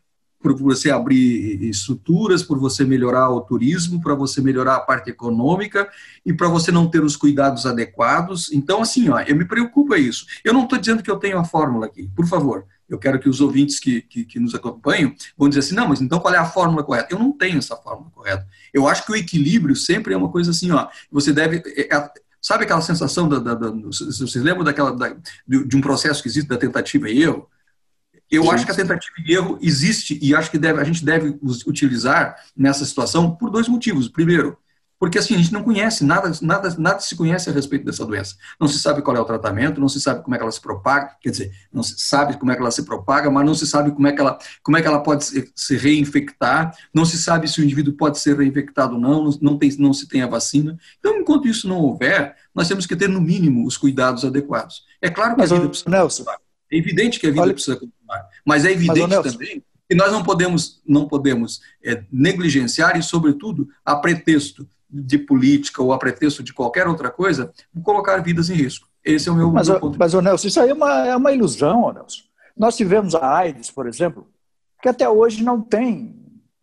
por 0.45 0.55
você 0.55 0.91
abrir 0.91 1.63
estruturas, 1.63 2.43
por 2.43 2.59
você 2.59 2.83
melhorar 2.85 3.31
o 3.31 3.41
turismo, 3.41 3.99
para 3.99 4.13
você 4.13 4.41
melhorar 4.41 4.75
a 4.75 4.79
parte 4.79 5.09
econômica 5.09 5.89
e 6.23 6.31
para 6.31 6.47
você 6.47 6.71
não 6.71 6.87
ter 6.87 7.03
os 7.03 7.15
cuidados 7.15 7.65
adequados. 7.65 8.51
Então, 8.53 8.81
assim, 8.81 9.09
ó, 9.09 9.19
eu 9.21 9.35
me 9.35 9.45
preocupa 9.45 9.97
isso. 9.97 10.23
Eu 10.43 10.53
não 10.53 10.65
estou 10.65 10.77
dizendo 10.77 11.01
que 11.01 11.09
eu 11.09 11.17
tenho 11.17 11.39
a 11.39 11.43
fórmula 11.43 11.87
aqui, 11.87 12.07
por 12.15 12.27
favor. 12.27 12.63
Eu 12.87 12.99
quero 12.99 13.19
que 13.19 13.27
os 13.27 13.41
ouvintes 13.41 13.79
que, 13.79 14.01
que, 14.01 14.25
que, 14.25 14.39
nos 14.39 14.53
acompanham 14.53 15.13
vão 15.37 15.49
dizer 15.49 15.61
assim, 15.61 15.75
não, 15.75 15.87
mas 15.87 16.01
então 16.01 16.19
qual 16.19 16.33
é 16.33 16.37
a 16.37 16.45
fórmula 16.45 16.83
correta? 16.83 17.13
Eu 17.13 17.19
não 17.19 17.31
tenho 17.31 17.57
essa 17.57 17.75
fórmula 17.75 18.11
correta. 18.11 18.47
Eu 18.73 18.87
acho 18.87 19.05
que 19.05 19.11
o 19.11 19.15
equilíbrio 19.15 19.75
sempre 19.75 20.13
é 20.13 20.17
uma 20.17 20.29
coisa 20.29 20.51
assim, 20.51 20.71
ó, 20.71 20.87
você 21.11 21.33
deve, 21.33 21.63
é, 21.65 21.95
é 21.95 22.09
Sabe 22.45 22.63
aquela 22.63 22.81
sensação, 22.81 23.27
da, 23.27 23.39
da, 23.39 23.55
da 23.55 23.71
vocês 23.71 24.35
lembram 24.35 24.63
daquela, 24.63 24.95
da, 24.95 25.15
de 25.47 25.75
um 25.75 25.81
processo 25.81 26.21
que 26.21 26.29
existe 26.29 26.47
da 26.47 26.57
tentativa 26.57 27.09
e 27.09 27.23
erro? 27.23 27.49
Eu 28.29 28.43
Sim. 28.43 28.49
acho 28.51 28.65
que 28.67 28.71
a 28.71 28.75
tentativa 28.75 29.15
e 29.25 29.33
erro 29.33 29.57
existe 29.63 30.19
e 30.21 30.35
acho 30.35 30.51
que 30.51 30.59
deve, 30.59 30.79
a 30.79 30.83
gente 30.83 31.03
deve 31.03 31.39
utilizar 31.65 32.35
nessa 32.55 32.85
situação 32.85 33.35
por 33.35 33.49
dois 33.49 33.67
motivos. 33.67 34.07
Primeiro, 34.07 34.59
porque 34.99 35.19
assim, 35.19 35.35
a 35.35 35.37
gente 35.37 35.51
não 35.51 35.63
conhece, 35.63 36.05
nada, 36.05 36.31
nada, 36.41 36.73
nada 36.77 36.99
se 36.99 37.15
conhece 37.15 37.49
a 37.49 37.53
respeito 37.53 37.85
dessa 37.85 38.05
doença. 38.05 38.35
Não 38.59 38.67
se 38.67 38.79
sabe 38.79 39.01
qual 39.01 39.15
é 39.15 39.19
o 39.19 39.25
tratamento, 39.25 39.79
não 39.81 39.89
se 39.89 39.99
sabe 39.99 40.23
como 40.23 40.35
é 40.35 40.37
que 40.37 40.43
ela 40.43 40.51
se 40.51 40.61
propaga, 40.61 41.15
quer 41.21 41.29
dizer, 41.29 41.51
não 41.71 41.83
se 41.83 41.95
sabe 41.97 42.37
como 42.37 42.51
é 42.51 42.55
que 42.55 42.61
ela 42.61 42.71
se 42.71 42.83
propaga, 42.83 43.29
mas 43.29 43.45
não 43.45 43.53
se 43.53 43.67
sabe 43.67 43.91
como 43.91 44.07
é 44.07 44.13
que 44.13 44.21
ela, 44.21 44.37
como 44.63 44.77
é 44.77 44.81
que 44.81 44.87
ela 44.87 45.01
pode 45.01 45.25
se, 45.53 45.77
reinfectar, 45.77 46.75
não 46.93 47.05
se 47.05 47.17
sabe 47.17 47.47
se 47.47 47.59
o 47.59 47.63
indivíduo 47.63 47.93
pode 47.93 48.19
ser 48.19 48.37
reinfectado 48.37 48.95
ou 48.95 49.01
não, 49.01 49.29
não, 49.41 49.57
tem, 49.57 49.75
não 49.77 49.93
se 49.93 50.07
tem 50.07 50.21
a 50.21 50.27
vacina. 50.27 50.77
Então, 50.99 51.17
enquanto 51.17 51.47
isso 51.47 51.67
não 51.67 51.77
houver, 51.77 52.35
nós 52.53 52.67
temos 52.67 52.85
que 52.85 52.95
ter, 52.95 53.09
no 53.09 53.19
mínimo, 53.19 53.65
os 53.67 53.77
cuidados 53.77 54.23
adequados. 54.23 54.83
É 55.01 55.09
claro 55.09 55.35
que 55.35 55.41
mas, 55.41 55.51
a 55.51 55.55
vida 55.55 55.69
precisa 55.69 55.89
Nelson, 55.89 56.23
É 56.71 56.77
evidente 56.77 57.19
que 57.19 57.27
a 57.27 57.31
vida 57.31 57.41
olha, 57.41 57.53
precisa 57.53 57.75
continuar, 57.75 58.29
mas 58.45 58.63
é 58.63 58.71
evidente 58.71 59.07
mas, 59.07 59.33
também 59.33 59.63
que 59.87 59.95
nós 59.95 60.11
não 60.11 60.23
podemos, 60.23 60.81
não 60.85 61.07
podemos 61.07 61.61
é, 61.83 62.03
negligenciar 62.11 62.97
e, 62.97 63.03
sobretudo, 63.03 63.69
a 63.83 63.95
pretexto 63.95 64.67
de 65.03 65.17
política 65.17 65.83
ou 65.83 65.91
a 65.91 65.97
pretexto 65.97 66.41
de 66.41 66.53
qualquer 66.53 66.87
outra 66.87 67.09
coisa, 67.09 67.51
colocar 67.83 68.17
vidas 68.17 68.49
em 68.49 68.53
risco. 68.53 68.87
Esse 69.03 69.29
é 69.29 69.31
o 69.31 69.35
meu, 69.35 69.51
mas, 69.51 69.69
meu 69.69 69.79
ponto. 69.79 69.99
Mas, 69.99 70.13
ô 70.13 70.21
Nelson, 70.21 70.47
isso 70.47 70.59
aí 70.59 70.69
é 70.69 70.73
uma, 70.73 71.07
é 71.07 71.15
uma 71.15 71.31
ilusão, 71.31 71.91
Nelson. 71.93 72.23
Nós 72.57 72.75
tivemos 72.75 73.13
a 73.13 73.37
AIDS, 73.37 73.69
por 73.69 73.87
exemplo, 73.87 74.27
que 74.81 74.89
até 74.89 75.07
hoje 75.07 75.43
não 75.43 75.61
tem 75.61 76.15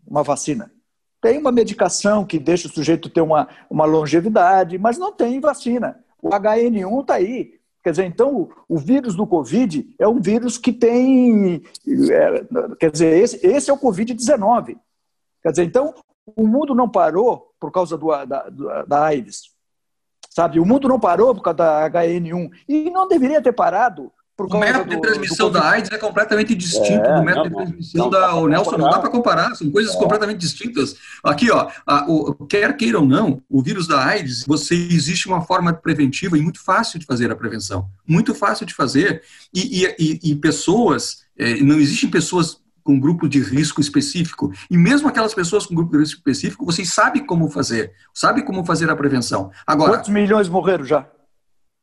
uma 0.06 0.22
vacina. 0.22 0.72
Tem 1.20 1.38
uma 1.38 1.52
medicação 1.52 2.24
que 2.24 2.38
deixa 2.38 2.66
o 2.66 2.70
sujeito 2.70 3.08
ter 3.08 3.20
uma, 3.20 3.48
uma 3.70 3.84
longevidade, 3.84 4.78
mas 4.78 4.98
não 4.98 5.12
tem 5.12 5.40
vacina. 5.40 6.00
O 6.20 6.30
HN1 6.30 7.00
está 7.00 7.14
aí. 7.14 7.60
Quer 7.82 7.90
dizer, 7.90 8.04
então, 8.04 8.34
o, 8.36 8.50
o, 8.68 8.78
vírus 8.78 9.14
do 9.14 9.26
Covid 9.26 9.94
é 9.98 10.06
um 10.06 10.20
vírus 10.20 10.56
que 10.56 10.72
tem. 10.72 11.62
É, 11.86 12.44
quer 12.78 12.90
dizer, 12.90 13.22
esse, 13.22 13.44
esse 13.46 13.70
é 13.70 13.72
o 13.72 13.78
Covid-19. 13.78 14.76
Quer 15.42 15.50
dizer, 15.50 15.64
então, 15.64 15.94
o 16.36 16.46
mundo 16.46 16.74
não 16.74 16.88
parou 16.88 17.51
por 17.62 17.70
causa 17.70 17.96
do, 17.96 18.08
da, 18.26 18.50
da 18.84 19.04
AIDS. 19.04 19.52
Sabe? 20.28 20.58
O 20.58 20.66
mundo 20.66 20.88
não 20.88 20.98
parou 20.98 21.32
por 21.32 21.42
causa 21.42 21.58
da 21.58 21.90
HN1. 21.90 22.50
E 22.68 22.90
não 22.90 23.06
deveria 23.06 23.40
ter 23.40 23.52
parado 23.52 24.10
por 24.36 24.48
causa 24.48 24.56
o 24.56 24.68
método 24.68 24.90
do, 24.90 24.96
de 24.96 25.00
transmissão 25.00 25.48
da 25.48 25.70
AIDS 25.70 25.92
é 25.92 25.98
completamente 25.98 26.56
distinto 26.56 27.06
é, 27.06 27.16
do 27.16 27.22
método 27.22 27.50
não, 27.50 27.58
de 27.58 27.64
transmissão 27.66 28.04
não, 28.04 28.10
da 28.10 28.34
o 28.34 28.48
Nelson. 28.48 28.78
Não 28.78 28.90
dá 28.90 28.98
para 28.98 29.10
comparar, 29.10 29.54
são 29.54 29.70
coisas 29.70 29.94
é. 29.94 29.98
completamente 29.98 30.38
distintas. 30.38 30.96
Aqui, 31.22 31.52
ó, 31.52 31.68
a, 31.86 32.10
o, 32.10 32.34
quer 32.46 32.76
queira 32.76 32.98
ou 32.98 33.06
não, 33.06 33.40
o 33.48 33.62
vírus 33.62 33.86
da 33.86 34.04
AIDS, 34.04 34.44
você 34.44 34.74
existe 34.74 35.28
uma 35.28 35.42
forma 35.42 35.72
preventiva 35.72 36.36
e 36.36 36.40
muito 36.40 36.60
fácil 36.64 36.98
de 36.98 37.06
fazer 37.06 37.30
a 37.30 37.36
prevenção, 37.36 37.88
muito 38.04 38.34
fácil 38.34 38.66
de 38.66 38.74
fazer. 38.74 39.22
E, 39.54 39.84
e, 39.84 39.96
e, 39.98 40.32
e 40.32 40.34
pessoas, 40.34 41.24
é, 41.38 41.60
não 41.60 41.76
existem 41.76 42.10
pessoas 42.10 42.61
com 42.82 42.98
grupo 42.98 43.28
de 43.28 43.40
risco 43.40 43.80
específico. 43.80 44.52
E 44.70 44.76
mesmo 44.76 45.08
aquelas 45.08 45.34
pessoas 45.34 45.66
com 45.66 45.74
grupo 45.74 45.92
de 45.92 45.98
risco 45.98 46.18
específico, 46.18 46.64
vocês 46.64 46.92
sabem 46.92 47.24
como 47.24 47.48
fazer, 47.48 47.92
sabe 48.14 48.42
como 48.42 48.64
fazer 48.64 48.90
a 48.90 48.96
prevenção. 48.96 49.50
Agora, 49.66 49.92
Quantos 49.92 50.10
milhões 50.10 50.48
morreram 50.48 50.84
já? 50.84 51.06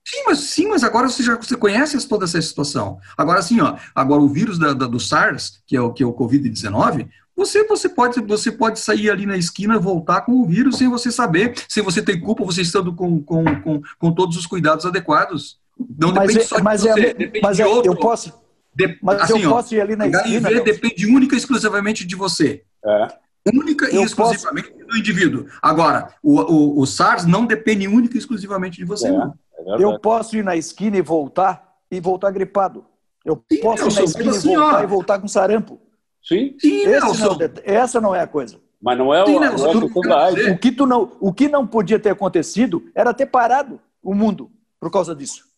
Sim, 0.06 0.24
mas, 0.26 0.40
sim, 0.40 0.68
mas 0.68 0.84
agora 0.84 1.08
você 1.08 1.22
já 1.22 1.36
você 1.36 1.56
conhece 1.56 2.08
toda 2.08 2.26
essa 2.26 2.42
situação. 2.42 3.00
Agora 3.18 3.42
sim, 3.42 3.62
ó, 3.62 3.76
agora 3.94 4.22
o 4.22 4.28
vírus 4.28 4.58
da, 4.58 4.74
da, 4.74 4.88
do 4.88 5.00
SARS, 5.00 5.62
que 5.68 5.76
é 5.76 5.82
o 5.82 5.94
que 5.94 6.02
é 6.02 6.06
o 6.06 6.14
COVID-19, 6.14 7.08
você, 7.40 7.64
você, 7.64 7.88
pode, 7.88 8.20
você 8.22 8.52
pode 8.52 8.80
sair 8.80 9.10
ali 9.10 9.26
na 9.26 9.38
esquina 9.38 9.76
e 9.76 9.80
voltar 9.80 10.22
com 10.22 10.34
o 10.34 10.46
vírus 10.46 10.78
sem 10.78 10.90
você 10.90 11.10
saber, 11.10 11.54
sem 11.70 11.82
você 11.82 12.02
ter 12.02 12.18
culpa, 12.18 12.44
você 12.44 12.62
estando 12.62 12.94
com, 12.94 13.22
com, 13.24 13.46
com, 13.62 13.82
com 13.98 14.12
todos 14.12 14.36
os 14.36 14.46
cuidados 14.46 14.86
adequados. 14.86 15.58
Não 15.98 16.12
mas 16.12 16.28
depende 16.28 16.40
é, 16.40 16.48
só 16.48 16.58
de 16.58 16.64
mas 16.64 16.86
é 16.86 16.92
você, 16.92 17.00
é, 17.00 17.14
depende 17.14 17.42
mas 17.42 17.56
de 17.56 17.62
é, 17.62 17.66
outro. 17.66 17.92
Eu 17.92 17.96
posso, 17.96 18.34
de, 18.80 18.98
Mas 19.02 19.22
assim, 19.22 19.42
eu 19.42 19.50
posso 19.50 19.74
ó, 19.74 19.78
ir 19.78 19.82
ali 19.82 19.96
na 19.96 20.06
HIV 20.06 20.36
esquina, 20.36 20.62
depende 20.62 21.06
única 21.06 21.36
e 21.36 21.38
exclusivamente 21.38 22.06
de 22.06 22.15
você. 22.15 22.63
É. 22.86 23.08
Única 23.54 23.86
eu 23.88 24.02
e 24.02 24.06
exclusivamente 24.06 24.72
posso... 24.72 24.86
do 24.86 24.98
indivíduo. 24.98 25.46
Agora, 25.62 26.13
o, 26.24 26.39
o, 26.39 26.80
o, 26.82 26.86
SARS 26.86 27.26
não 27.26 27.46
depende 27.46 27.88
única 27.88 28.15
e 28.15 28.20
exclusivamente 28.20 28.78
de 28.78 28.86
você. 28.86 29.08
É, 29.08 29.12
é 29.12 29.84
eu 29.84 30.00
posso 30.00 30.38
ir 30.38 30.44
na 30.44 30.56
esquina 30.56 30.98
e 30.98 31.02
voltar 31.02 31.76
e 31.92 32.00
voltar 32.00 32.32
gripado. 32.32 32.86
Eu 33.26 33.44
Sim, 33.52 33.60
posso 33.62 33.89
ir 33.89 33.94
na 33.94 34.04
esquina 34.04 34.32
assim, 34.32 34.54
e 34.54 34.56
voltar 34.56 34.80
ó, 34.80 34.84
e 34.84 34.88
voltar 34.88 35.20
com 35.20 35.28
sarampo. 35.28 35.82
Sim. 36.24 36.56
Sim 36.60 36.86
não, 36.86 37.12
essa 37.63 38.00
não 38.00 38.15
é 38.15 38.22
a 38.22 38.28
coisa. 38.28 38.58
Mas 38.82 38.98
não 38.98 39.13
é, 39.13 39.26
Sim, 39.26 39.36
o, 39.36 39.39
Nelson, 39.39 39.65
não 39.65 39.72
é 40.22 40.52
o 40.52 40.58
que 40.58 40.72
tu 40.72 40.86
não 40.86 41.12
O 41.20 41.34
que 41.34 41.50
não 41.50 41.68
podia 41.68 42.00
ter 42.00 42.12
acontecido 42.12 42.89
era 42.96 43.13
ter 43.13 43.26
parado 43.26 43.80
o 44.02 44.13
mundo 44.13 44.50
por 44.80 44.89
causa 44.89 45.13
disso. 45.13 45.49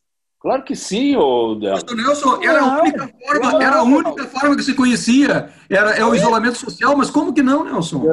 Claro 0.42 0.64
que 0.64 0.76
sim, 0.76 1.16
ô 1.16 1.54
Nelson, 1.56 2.42
era 2.42 2.62
a 2.62 2.82
única 2.82 3.08
forma, 3.08 3.52
não, 3.52 3.62
era 3.62 3.76
a 3.76 3.84
única 3.84 4.24
forma 4.26 4.56
que 4.56 4.64
se 4.64 4.74
conhecia, 4.74 5.50
era 5.70 5.92
é 5.92 6.04
o 6.04 6.16
isolamento 6.16 6.58
social, 6.58 6.98
mas 6.98 7.12
como 7.12 7.32
que 7.32 7.44
não, 7.44 7.64
Nelson? 7.64 8.04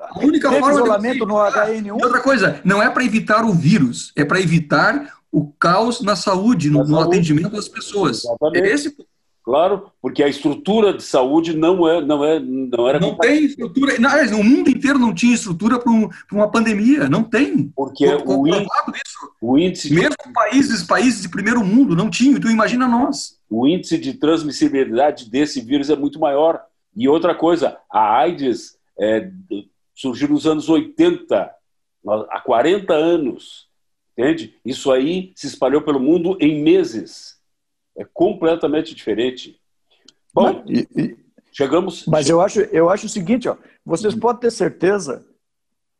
A 0.00 0.18
única 0.18 0.48
Teve 0.48 0.60
forma 0.60 0.80
isolamento 0.80 1.24
no 1.24 1.34
HN1. 1.34 1.86
E 1.86 2.04
outra 2.04 2.20
coisa, 2.20 2.60
não 2.64 2.82
é 2.82 2.90
para 2.90 3.04
evitar 3.04 3.44
o 3.44 3.52
vírus, 3.52 4.12
é 4.16 4.24
para 4.24 4.40
evitar 4.40 5.16
o 5.30 5.46
caos 5.60 6.00
na 6.00 6.16
saúde, 6.16 6.70
no, 6.70 6.82
no 6.84 6.98
atendimento 6.98 7.50
das 7.50 7.68
pessoas. 7.68 8.24
Exatamente. 8.24 8.66
É 8.66 8.72
esse 8.72 8.96
Claro, 9.46 9.92
porque 10.02 10.24
a 10.24 10.28
estrutura 10.28 10.92
de 10.92 11.04
saúde 11.04 11.56
não 11.56 11.86
é, 11.86 12.04
não 12.04 12.24
é, 12.24 12.40
não 12.40 12.88
era. 12.88 12.98
Não 12.98 13.14
tem 13.14 13.44
estrutura. 13.44 13.96
Não, 13.96 14.40
o 14.40 14.42
mundo 14.42 14.68
inteiro 14.68 14.98
não 14.98 15.14
tinha 15.14 15.36
estrutura 15.36 15.78
para 15.78 15.92
um, 15.92 16.08
uma 16.32 16.50
pandemia. 16.50 17.08
Não 17.08 17.22
tem. 17.22 17.68
Porque 17.68 18.04
o, 18.26 18.48
índice, 18.48 18.66
o 19.40 19.56
índice, 19.56 19.94
mesmo 19.94 20.16
de, 20.26 20.32
países, 20.32 20.82
países 20.82 21.22
de 21.22 21.28
primeiro 21.28 21.64
mundo 21.64 21.94
não 21.94 22.10
tinham. 22.10 22.38
Então 22.38 22.50
imagina 22.50 22.88
nós. 22.88 23.38
O 23.48 23.68
índice 23.68 23.96
de 23.98 24.14
transmissibilidade 24.14 25.30
desse 25.30 25.60
vírus 25.60 25.90
é 25.90 25.94
muito 25.94 26.18
maior. 26.18 26.60
E 26.96 27.08
outra 27.08 27.32
coisa, 27.32 27.78
a 27.88 28.18
AIDS 28.18 28.76
é, 28.98 29.30
surgiu 29.94 30.28
nos 30.28 30.44
anos 30.44 30.68
80, 30.68 31.52
há 32.30 32.40
40 32.40 32.92
anos, 32.92 33.68
entende? 34.18 34.56
Isso 34.64 34.90
aí 34.90 35.30
se 35.36 35.46
espalhou 35.46 35.82
pelo 35.82 36.00
mundo 36.00 36.36
em 36.40 36.64
meses. 36.64 37.35
É 37.96 38.04
completamente 38.04 38.94
diferente. 38.94 39.60
Bom, 40.32 40.64
e, 40.66 40.86
e, 40.96 41.16
chegamos. 41.52 42.04
Mas 42.06 42.28
eu 42.28 42.40
acho, 42.40 42.60
eu 42.60 42.90
acho 42.90 43.06
o 43.06 43.08
seguinte, 43.08 43.48
ó, 43.48 43.56
vocês 43.84 44.14
hum. 44.14 44.20
podem 44.20 44.40
ter 44.40 44.50
certeza 44.50 45.26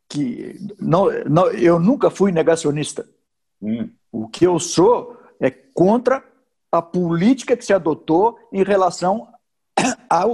que 0.09 0.59
não, 0.79 1.07
não, 1.25 1.51
eu 1.51 1.81
nunca 1.81 2.11
fui 2.11 2.31
negacionista. 2.31 3.09
Hum. 3.61 3.91
O 4.13 4.29
que 4.29 4.47
eu 4.47 4.59
sou 4.59 5.17
é 5.41 5.51
contra 5.51 6.25
a 6.71 6.83
política 6.83 7.57
que 7.57 7.65
se 7.65 7.73
adotou 7.73 8.39
em 8.53 8.63
relação 8.63 9.29
à 10.11 10.25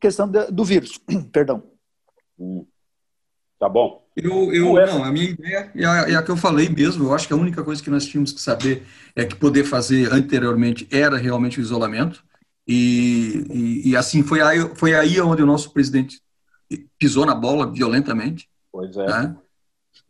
questão 0.00 0.30
do 0.30 0.64
vírus. 0.64 0.98
Perdão. 1.32 1.62
Hum. 2.38 2.66
Tá 3.58 3.68
bom. 3.68 4.05
Eu, 4.16 4.50
eu 4.50 4.72
não, 4.86 5.04
a 5.04 5.12
minha 5.12 5.28
ideia 5.28 5.70
é 5.74 5.84
a, 5.84 5.94
é 6.08 6.14
a, 6.14 6.22
que 6.22 6.30
eu 6.30 6.38
falei 6.38 6.70
mesmo. 6.70 7.04
Eu 7.04 7.14
acho 7.14 7.26
que 7.26 7.34
a 7.34 7.36
única 7.36 7.62
coisa 7.62 7.82
que 7.82 7.90
nós 7.90 8.06
tínhamos 8.06 8.32
que 8.32 8.40
saber 8.40 8.86
é 9.14 9.26
que 9.26 9.36
poder 9.36 9.64
fazer 9.64 10.10
anteriormente 10.10 10.88
era 10.90 11.18
realmente 11.18 11.60
o 11.60 11.62
isolamento. 11.62 12.24
E, 12.66 13.44
e, 13.50 13.90
e 13.90 13.96
assim 13.96 14.22
foi 14.22 14.40
aí, 14.40 14.58
foi 14.74 14.94
aí 14.94 15.20
onde 15.20 15.42
o 15.42 15.46
nosso 15.46 15.70
presidente 15.70 16.20
pisou 16.98 17.26
na 17.26 17.34
bola 17.34 17.70
violentamente. 17.70 18.48
Pois 18.72 18.96
é. 18.96 19.06
Né? 19.06 19.36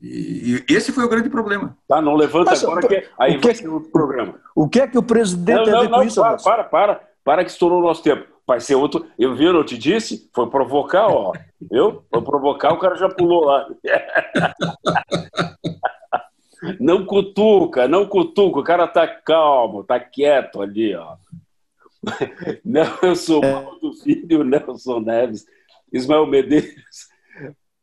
E, 0.01 0.65
e, 0.69 0.73
esse 0.73 0.93
foi 0.93 1.05
o 1.05 1.09
grande 1.09 1.29
problema. 1.29 1.77
Tá, 1.89 2.01
não 2.01 2.15
levanta 2.15 2.53
Mas, 2.53 2.63
agora 2.63 2.87
que 2.87 3.09
aí 3.19 3.37
o 3.37 3.41
que, 3.41 3.47
vai 3.49 3.55
ser 3.57 3.69
o 3.69 3.81
programa. 3.81 4.37
O 4.55 4.69
que 4.69 4.81
é 4.81 4.87
que 4.87 4.97
o 4.97 5.03
presidente 5.03 5.69
não, 5.69 5.83
não, 5.83 5.91
não, 5.91 5.99
com 5.99 6.03
isso? 6.05 6.21
Para, 6.21 6.37
para, 6.37 6.65
para, 6.65 7.01
para 7.25 7.45
que 7.45 7.51
estourou 7.51 7.81
o 7.81 7.83
nosso 7.83 8.05
tempo. 8.05 8.36
Vai 8.47 8.61
ser 8.61 8.77
outro. 8.77 9.07
Eu 9.19 9.35
vi, 9.35 9.45
eu 9.45 9.53
não 9.53 9.65
te 9.65 9.77
disse? 9.77 10.31
Foi 10.33 10.49
provocar, 10.49 11.09
ó. 11.09 11.33
Viu? 11.71 12.05
Foi 12.09 12.23
provocar, 12.23 12.73
o 12.73 12.79
cara 12.79 12.95
já 12.95 13.09
pulou 13.09 13.45
lá. 13.45 13.67
Não 16.81 17.05
cutuca, 17.05 17.87
não 17.87 18.07
cutuca. 18.07 18.59
O 18.59 18.65
cara 18.65 18.89
tá 18.89 19.07
calmo, 19.07 19.85
tá 19.85 20.01
quieto 20.01 20.63
ali, 20.63 20.95
ó. 20.95 21.17
Nelson 22.65 23.41
do 23.81 23.93
Filho, 23.93 24.43
Nelson 24.43 25.01
Neves, 25.01 25.45
Ismael 25.93 26.27
Medeiros. 26.27 27.09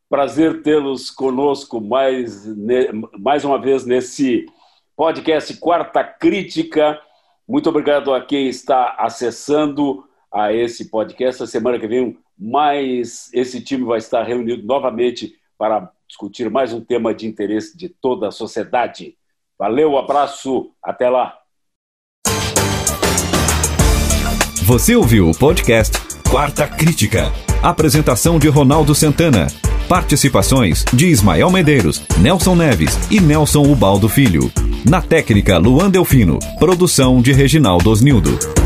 Prazer 0.09 0.61
tê-los 0.61 1.09
conosco 1.09 1.81
mais, 1.81 2.45
mais 3.19 3.43
uma 3.43 3.59
vez 3.59 3.85
nesse 3.85 4.45
podcast 4.95 5.55
Quarta 5.57 6.03
Crítica. 6.03 6.99
Muito 7.47 7.69
obrigado 7.69 8.13
a 8.13 8.21
quem 8.21 8.47
está 8.47 8.95
acessando 8.97 10.03
a 10.33 10.51
esse 10.51 10.89
podcast. 10.89 11.43
A 11.43 11.47
semana 11.47 11.79
que 11.79 11.87
vem, 11.87 12.17
mais 12.37 13.29
esse 13.33 13.61
time 13.61 13.85
vai 13.85 13.99
estar 13.99 14.23
reunido 14.23 14.65
novamente 14.65 15.35
para 15.57 15.91
discutir 16.07 16.49
mais 16.49 16.73
um 16.73 16.81
tema 16.81 17.13
de 17.13 17.27
interesse 17.27 17.77
de 17.77 17.87
toda 17.87 18.27
a 18.27 18.31
sociedade. 18.31 19.15
Valeu, 19.57 19.97
abraço, 19.97 20.71
até 20.81 21.09
lá. 21.09 21.37
Você 24.63 24.95
ouviu 24.95 25.29
o 25.29 25.37
podcast 25.37 25.97
Quarta 26.29 26.67
Crítica. 26.67 27.31
Apresentação 27.61 28.39
de 28.39 28.47
Ronaldo 28.47 28.95
Santana. 28.95 29.47
Participações 29.87 30.83
de 30.93 31.07
Ismael 31.07 31.51
Medeiros, 31.51 32.05
Nelson 32.17 32.55
Neves 32.55 33.11
e 33.11 33.19
Nelson 33.19 33.63
Ubaldo 33.63 34.09
Filho. 34.09 34.51
Na 34.89 35.01
técnica, 35.01 35.57
Luan 35.57 35.89
Delfino. 35.89 36.39
Produção 36.57 37.21
de 37.21 37.31
Reginaldo 37.31 37.89
Osnildo. 37.89 38.62